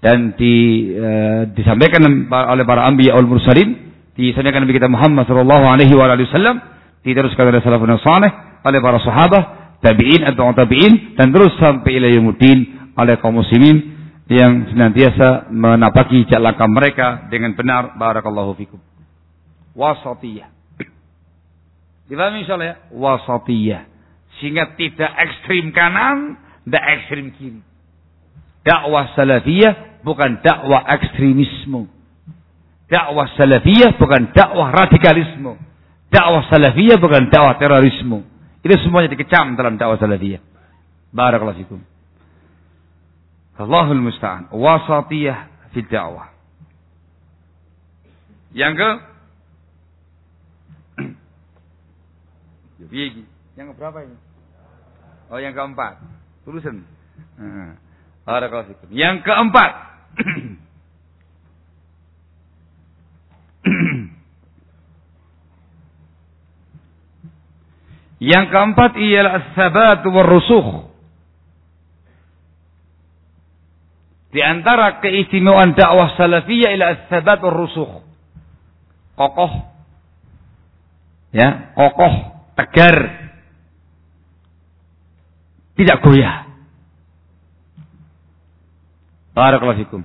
[0.00, 1.08] Dan di, e,
[1.52, 3.92] disampaikan oleh para anbiya wal mursalin.
[4.16, 6.60] Disampaikan Nabi kita Muhammad sallallahu alaihi wasallam.
[7.00, 8.30] Diteruskan oleh salafun salih.
[8.64, 9.59] Oleh para sahabat.
[9.80, 11.16] Tabi'in atau tabi'in.
[11.16, 12.92] Dan terus sampai ila yumuddin.
[12.96, 13.98] Oleh kaum muslimin.
[14.30, 17.98] Yang senantiasa menapaki jalan mereka dengan benar.
[17.98, 18.78] Barakallahu fikum.
[19.74, 20.60] Wasatiyah.
[22.10, 22.76] Dipahami insyaallah ya?
[22.90, 23.82] Wasatiyah.
[24.38, 27.60] Sehingga tidak ekstrim kanan, tidak ekstrim kiri.
[28.66, 31.88] Dakwah salafiyah bukan dakwah ekstremisme.
[32.90, 35.54] Dakwah salafiyah bukan dakwah radikalisme.
[36.10, 38.26] Dakwah salafiyah bukan dakwah terorisme.
[38.60, 40.44] Itu semuanya dikecam dalam dakwah salafiyah.
[41.16, 41.80] Barakallahu fikum.
[43.56, 44.52] Allahul musta'an.
[44.52, 46.28] Wasatiyah fi dakwah.
[48.52, 48.90] Yang ke
[52.90, 53.24] Piye
[53.56, 54.16] Yang berapa ini?
[55.30, 56.00] Oh, yang keempat.
[56.44, 56.84] Tulisan.
[58.28, 59.72] Barakallahu Yang keempat.
[68.20, 70.92] yang keempat ialah as-sabat war-rusukh.
[74.30, 78.04] Di antara keistimewaan dakwah salafiyah ialah as-sabat war-rusukh.
[79.16, 79.52] Kokoh.
[81.32, 82.14] Ya, kokoh
[82.58, 82.96] tegar,
[85.80, 86.44] tidak goyah.
[89.32, 90.02] Barakallahu fikum.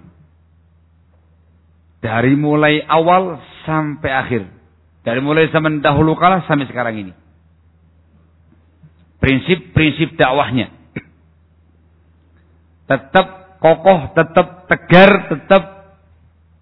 [1.99, 4.41] Dari mulai awal sampai akhir.
[5.03, 7.24] Dari mulai zaman dahulu kala sampai sekarang ini.
[9.25, 10.69] Prinsip-prinsip dakwahnya.
[12.85, 15.63] Tetap kokoh, tetap tegar, tetap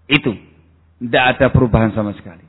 [0.08, 0.32] itu.
[1.04, 2.44] Tidak ada perubahan sama sekali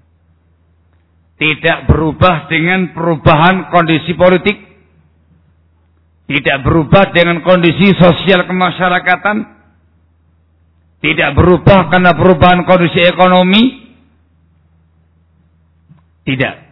[1.36, 4.56] tidak berubah dengan perubahan kondisi politik,
[6.32, 9.38] tidak berubah dengan kondisi sosial kemasyarakatan,
[11.04, 13.64] tidak berubah karena perubahan kondisi ekonomi,
[16.24, 16.65] tidak.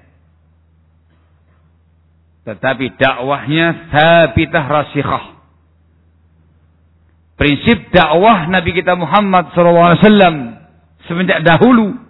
[2.44, 5.26] Tetapi dakwahnya sabitah rasikhah.
[7.40, 10.00] Prinsip dakwah Nabi kita Muhammad SAW
[11.08, 12.04] semenjak dahulu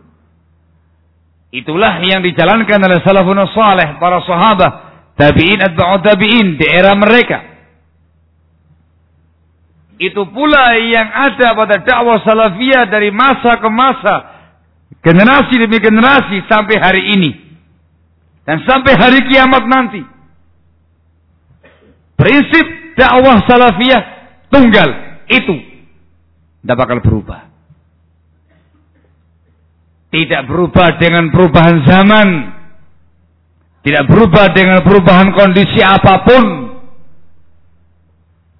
[1.53, 4.73] Itulah yang dijalankan oleh salafun salih, para sahabat,
[5.13, 7.45] tabi'in atba'u tabi'in di era mereka.
[10.01, 14.15] Itu pula yang ada pada dakwah salafiyah dari masa ke masa,
[15.05, 17.31] generasi demi generasi sampai hari ini.
[18.49, 20.01] Dan sampai hari kiamat nanti.
[22.13, 24.01] Prinsip dakwah salafiyah
[24.53, 24.89] tunggal
[25.27, 25.73] itu
[26.63, 27.51] tidak bakal berubah.
[30.15, 32.27] Tidak berubah dengan perubahan zaman.
[33.83, 36.43] Tidak berubah dengan perubahan kondisi apa pun.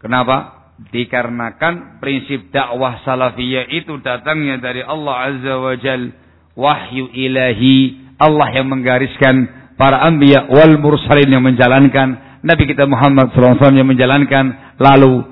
[0.03, 0.67] Kenapa?
[0.91, 6.11] Dikarenakan prinsip dakwah salafiyah itu datangnya dari Allah Azza wa Jal.
[6.59, 8.03] Wahyu ilahi.
[8.19, 9.47] Allah yang menggariskan
[9.79, 12.32] para anbiya wal mursalin yang menjalankan.
[12.43, 14.77] Nabi kita Muhammad SAW yang menjalankan.
[14.77, 15.23] Lalu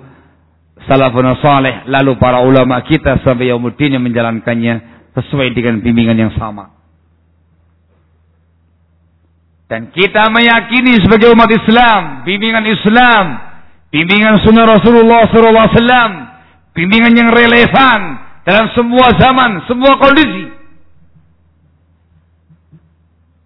[0.88, 1.86] salafun salih.
[1.92, 6.72] Lalu para ulama kita sampai yaumuddin yang menjalankannya sesuai dengan bimbingan yang sama.
[9.72, 13.24] Dan kita meyakini sebagai umat Islam, bimbingan Islam,
[13.88, 16.12] bimbingan sunnah Rasulullah SAW,
[16.76, 18.00] bimbingan yang relevan
[18.44, 20.52] dalam semua zaman, semua kondisi.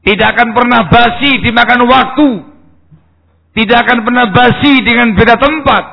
[0.06, 2.30] Tidak akan pernah basi dimakan waktu.
[3.56, 5.84] Tidak akan pernah basi dengan beda tempat.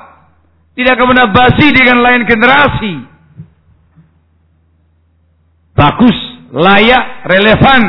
[0.74, 3.12] Tidak akan pernah basi dengan lain generasi
[5.72, 6.16] bagus,
[6.52, 7.82] layak, relevan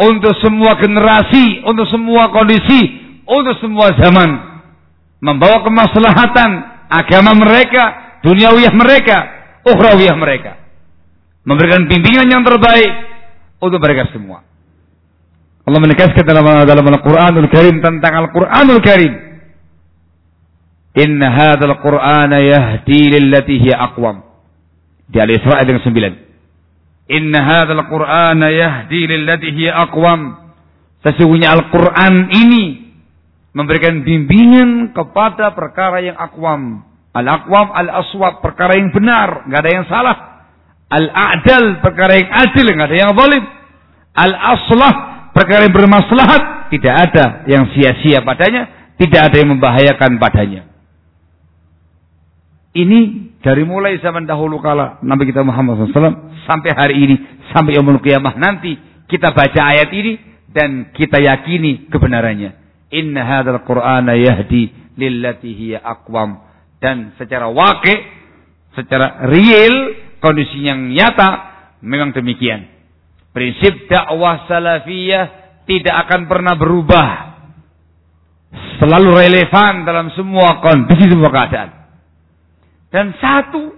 [0.00, 2.80] untuk semua generasi, untuk semua kondisi,
[3.28, 4.30] untuk semua zaman.
[5.20, 6.50] Membawa kemaslahatan
[6.88, 9.18] agama mereka, duniawiyah mereka,
[9.68, 10.56] ukhrawiyah mereka.
[11.44, 12.92] Memberikan bimbingan yang terbaik
[13.60, 14.44] untuk mereka semua.
[15.70, 19.12] Allah menegaskan dalam dalam Al-Qur'anul Karim tentang Al-Qur'anul Karim.
[20.98, 24.18] Inna hadzal Qur'ana yahdi lillati hiya aqwam.
[25.06, 27.06] Di Al-Isra ayat yang 9.
[27.14, 30.50] Inna hadzal Qur'ana yahdi lillati hiya aqwam.
[31.06, 32.90] Sesungguhnya Al-Qur'an ini
[33.54, 36.82] memberikan bimbingan kepada perkara yang akwam.
[37.14, 40.16] Al-aqwam al-aswab perkara yang benar, enggak ada yang salah.
[40.90, 43.44] Al-a'dal perkara yang adil, enggak ada yang zalim.
[44.18, 50.62] Al-aslah perkara yang bermaslahat, tidak ada yang sia-sia padanya, tidak ada yang membahayakan padanya.
[52.70, 53.00] Ini
[53.42, 57.16] dari mulai zaman dahulu kala Nabi kita Muhammad SAW sampai hari ini,
[57.50, 58.78] sampai yaumul kiamah nanti
[59.10, 60.12] kita baca ayat ini
[60.54, 62.54] dan kita yakini kebenarannya.
[62.94, 66.42] Inna hadzal Qur'ana yahdi lillati hiya aqwam
[66.78, 67.98] dan secara wakil,
[68.78, 69.74] secara real
[70.22, 71.28] kondisi yang nyata
[71.82, 72.79] memang demikian.
[73.30, 75.24] Prinsip dakwah salafiyah
[75.70, 77.08] tidak akan pernah berubah.
[78.82, 81.70] Selalu relevan dalam semua kondisi semua keadaan.
[82.90, 83.70] Dan satu,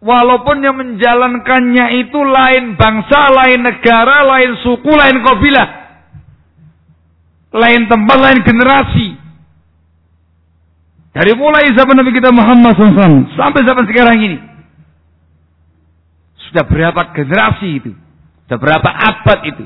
[0.00, 5.68] walaupun yang menjalankannya itu lain bangsa, lain negara, lain suku, lain kabilah,
[7.52, 9.08] lain tempat, lain generasi.
[11.12, 14.38] Dari mulai zaman Nabi kita Muhammad SAW sampai zaman sekarang ini.
[16.48, 17.92] Sudah berapa generasi itu?
[18.48, 19.64] Sudah berapa abad itu?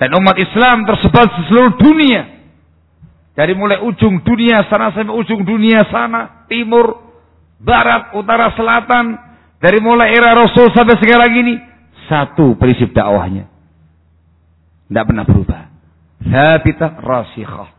[0.00, 2.22] Dan umat Islam tersebar di seluruh dunia.
[3.34, 6.98] Dari mulai ujung dunia sana sampai ujung dunia sana, timur,
[7.60, 9.16] barat, utara, selatan,
[9.60, 11.54] dari mulai era Rasul sampai sekarang ini,
[12.08, 13.44] satu prinsip dakwahnya.
[14.88, 15.62] Tidak pernah berubah.
[16.20, 17.70] Sabita rasikhah.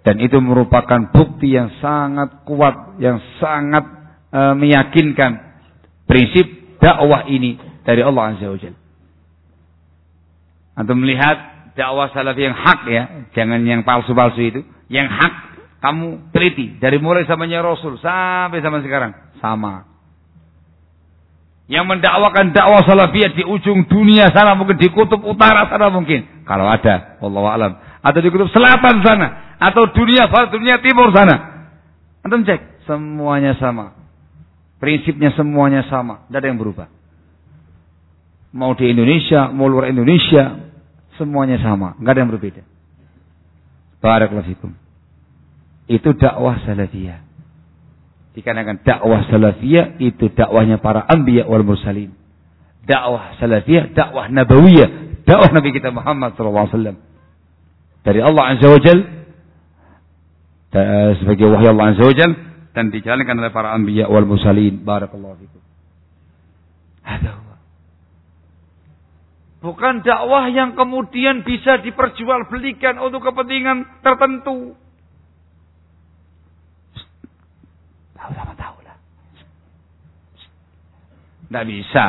[0.00, 3.84] Dan itu merupakan bukti yang sangat kuat, yang sangat
[4.32, 5.49] e, meyakinkan
[6.10, 6.46] prinsip
[6.82, 7.54] dakwah ini
[7.86, 8.78] dari Allah Azza wa Jalla.
[10.74, 11.36] Antum melihat
[11.78, 13.02] dakwah salafi yang hak ya,
[13.38, 14.60] jangan yang palsu-palsu itu.
[14.90, 15.34] Yang hak
[15.80, 19.86] kamu teliti dari mulai zamannya Rasul sampai zaman sekarang sama.
[21.70, 26.66] Yang mendakwakan dakwah salafiyah di ujung dunia sana mungkin di kutub utara sana mungkin kalau
[26.66, 31.70] ada Allah alam atau di kutub selatan sana atau dunia barat dunia timur sana.
[32.26, 33.99] Antum cek semuanya sama.
[34.80, 36.88] Prinsipnya semuanya sama, tidak ada yang berubah.
[38.56, 40.70] Mau di Indonesia, mau luar Indonesia,
[41.20, 42.62] Semuanya sama, nggak ada yang berbeda.
[44.00, 44.72] Barakallahu.
[45.84, 47.20] Itu dakwah salafiyah.
[48.32, 52.16] Dikarenakan dakwah salafiyah itu dakwahnya para anbiya wal mursalin.
[52.88, 56.96] Dakwah salafiyah, dakwah nabawiyah, dakwah Nabi kita Muhammad SAW.
[58.00, 58.98] Dari Allah Azza wa Jal,
[61.20, 62.32] sebagai wahyu Allah Azza wa Jal,
[62.70, 64.82] dan dijalankan oleh para anbiya wal mursalin.
[64.82, 65.60] Barakallahu fikum.
[69.60, 74.72] Bukan dakwah yang kemudian bisa diperjualbelikan untuk kepentingan tertentu.
[78.16, 78.96] Tahu sama tahu lah.
[81.44, 82.06] Tidak bisa.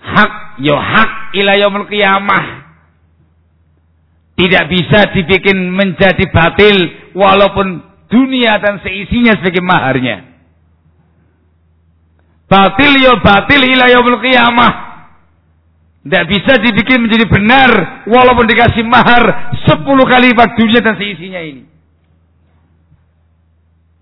[0.00, 0.32] Hak
[0.64, 2.64] yo hak ila yaumul qiyamah.
[4.40, 10.26] Tidak bisa dibikin menjadi batil walaupun dunia dan seisinya sebagai maharnya.
[12.50, 14.90] Batil yo batil ila yaumul qiyamah.
[16.00, 17.70] Tidak bisa dibikin menjadi benar
[18.08, 21.64] walaupun dikasih mahar sepuluh kali lipat dunia dan seisinya ini.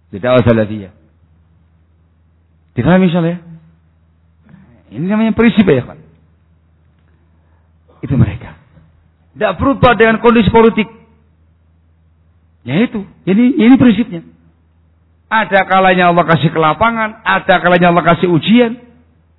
[0.08, 0.30] Tidak
[0.72, 0.90] dia.
[2.72, 3.36] Difahami misalnya?
[4.88, 6.00] Ini namanya prinsip ya kan?
[8.00, 8.56] Itu mereka.
[9.36, 10.97] Tidak berubah dengan kondisi politik.
[12.68, 13.00] Ya itu.
[13.24, 14.20] Ini, ini prinsipnya.
[15.32, 18.76] Ada kalanya Allah kasih kelapangan, ada kalanya Allah kasih ujian.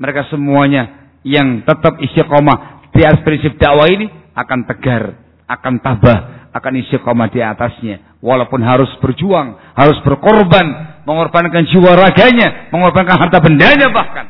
[0.02, 5.14] Mereka semuanya yang tetap istiqomah di atas prinsip dakwah ini akan tegar,
[5.46, 8.18] akan tabah, akan istiqomah di atasnya.
[8.18, 14.26] Walaupun harus berjuang, harus berkorban, mengorbankan jiwa raganya, mengorbankan harta bendanya bahkan.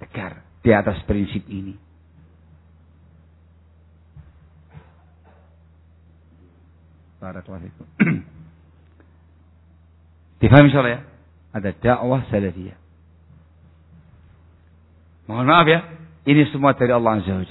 [0.00, 1.83] Tegar di atas prinsip ini.
[7.24, 7.72] Barakallahu
[10.44, 11.00] Difahami ya?
[11.56, 12.76] Ada dakwah salafiyah.
[15.24, 15.80] Mohon maaf ya,
[16.28, 17.46] ini semua dari Allah Azza wa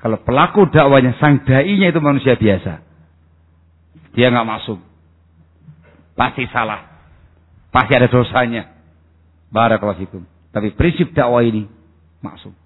[0.00, 2.80] Kalau pelaku dakwanya sang dai-nya itu manusia biasa.
[4.16, 4.80] Dia nggak masuk.
[6.16, 6.88] Pasti salah.
[7.68, 8.72] Pasti ada dosanya.
[9.52, 10.24] Barakallahu fikum.
[10.56, 11.68] Tapi prinsip dakwah ini
[12.24, 12.56] masuk.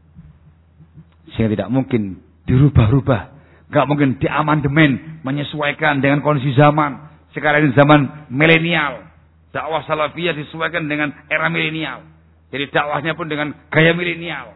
[1.35, 3.36] Sehingga tidak mungkin dirubah-rubah.
[3.67, 7.03] Gak mungkin diamandemen, menyesuaikan dengan kondisi zaman.
[7.35, 9.03] Sekarang ini zaman milenial.
[9.51, 12.07] Dakwah salafiyah disesuaikan dengan era milenial.
[12.55, 14.55] Jadi dakwahnya pun dengan gaya milenial.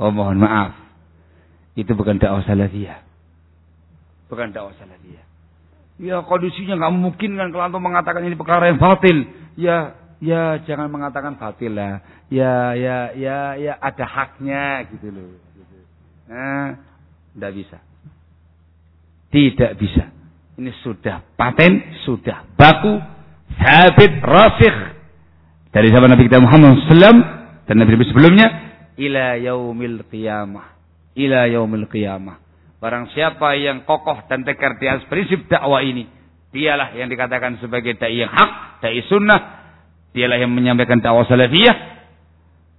[0.00, 0.72] Oh mohon maaf.
[1.76, 3.04] Itu bukan dakwah salafiyah.
[4.32, 5.24] Bukan dakwah salafiyah.
[6.00, 9.30] Ya kondisinya nggak mungkin kan kalau antum mengatakan ini perkara yang batil.
[9.54, 12.02] Ya ya jangan mengatakan batil lah.
[12.32, 15.38] Ya ya ya ya ada haknya gitu loh.
[15.54, 15.76] Gitu.
[16.32, 16.80] Nah,
[17.36, 17.78] tidak bisa.
[19.34, 20.14] Tidak bisa.
[20.54, 22.94] Ini sudah paten, sudah baku,
[23.58, 24.78] habit, rasikh
[25.74, 27.18] dari zaman Nabi kita Muhammad SAW
[27.66, 28.46] dan Nabi-Nabi sebelumnya
[28.94, 30.78] ila yaumil qiyamah.
[31.18, 32.38] Ila yaumil qiyamah.
[32.78, 36.06] Barang siapa yang kokoh dan tegar di atas prinsip dakwah ini,
[36.54, 39.66] dialah yang dikatakan sebagai dai yang hak, dai sunnah.
[40.14, 41.74] Dialah yang menyampaikan dakwah salafiyah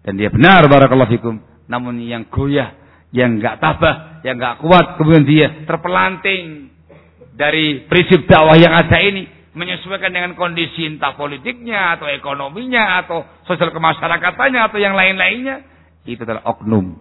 [0.08, 1.36] dan dia benar barakallahu fikum.
[1.68, 6.74] Namun yang goyah, yang enggak tabah, yang enggak kuat kemudian dia terpelanting
[7.36, 13.72] dari prinsip dakwah yang ada ini menyesuaikan dengan kondisi entah politiknya atau ekonominya atau sosial
[13.72, 15.64] kemasyarakatannya atau yang lain-lainnya
[16.04, 17.00] itu adalah oknum.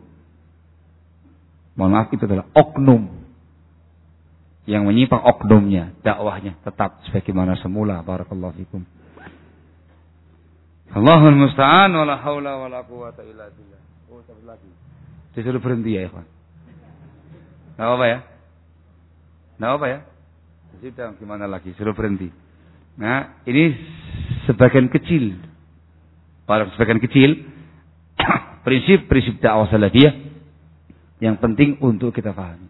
[1.75, 3.11] Mohon maaf itu adalah oknum
[4.65, 8.83] yang menyimpang oknumnya dakwahnya tetap sebagaimana semula barakallahu fikum.
[10.95, 13.83] Allahul musta'an wala haula wala quwata illa billah.
[14.15, 14.84] Oh, lagi.
[15.35, 16.27] Disuruh berhenti ya, ikhwan.
[17.75, 18.19] Enggak apa ya?
[19.59, 19.99] Enggak apa ya?
[20.79, 21.75] Sudah gimana lagi?
[21.75, 22.31] Suruh berhenti.
[22.95, 23.75] Nah, ini
[24.47, 25.35] sebagian kecil.
[26.47, 27.41] Pada sebagian kecil
[28.67, 30.13] prinsip-prinsip dakwah salafiyah
[31.25, 32.69] yang penting untuk kita pahami.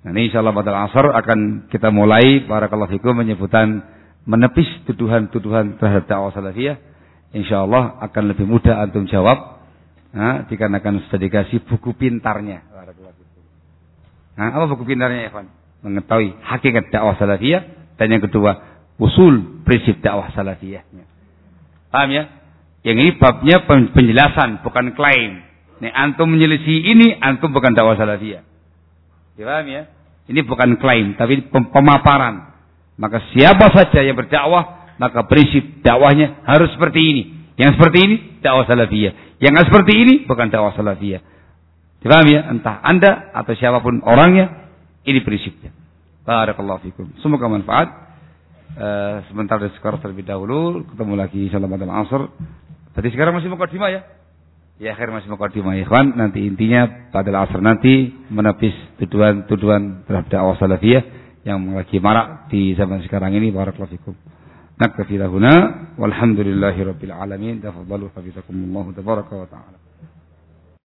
[0.00, 3.84] Nah, ini insyaallah pada asar akan kita mulai para fikum menyebutan
[4.24, 6.76] menepis tuduhan-tuduhan terhadap dakwah salafiyah.
[7.30, 9.59] Insyaallah akan lebih mudah antum jawab.
[10.10, 12.66] Nah, dikarenakan sudah dikasih buku pintarnya.
[14.34, 15.46] Nah, apa buku pintarnya, Evan?
[15.80, 21.06] Mengetahui hakikat dakwah salafiyah dan yang kedua usul prinsip dakwah salafiyahnya.
[21.88, 22.24] Paham ya?
[22.84, 25.46] Yang ini babnya penjelasan, bukan klaim.
[25.80, 28.44] Nih antum menyelisih ini, antum bukan dakwah salafiyah.
[29.38, 29.82] Ya, paham ya?
[30.30, 32.54] Ini bukan klaim, tapi pemaparan.
[33.00, 37.22] Maka siapa saja yang berdakwah, maka prinsip dakwahnya harus seperti ini.
[37.56, 39.40] Yang seperti ini, dakwah salafiyah.
[39.40, 41.22] Yang seperti ini, bukan dakwah salafiyah.
[42.00, 42.48] Paham ya?
[42.48, 44.72] Entah Anda atau siapa pun orangnya,
[45.04, 45.72] ini prinsipnya.
[46.24, 47.06] Barakallahu fikum.
[47.20, 47.88] Semoga manfaat.
[48.70, 52.22] Uh, sebentar dari sekarang terlebih dahulu ketemu lagi insyaallah pada asar.
[52.94, 54.00] Tadi sekarang masih mukadimah ya?
[54.80, 56.14] Ya akhir masih mukadimah ya ikhwan.
[56.14, 58.72] Nanti intinya pada asar nanti menepis
[59.02, 61.02] tuduhan-tuduhan terhadap dakwah salafiyah
[61.44, 64.14] yang lagi marak di zaman sekarang ini barakallahu fikum.
[64.82, 67.62] نكتفي هنا والحمد لله رب العالمين.
[67.62, 69.89] تفضلوا حفظكم الله تبارك وتعالى.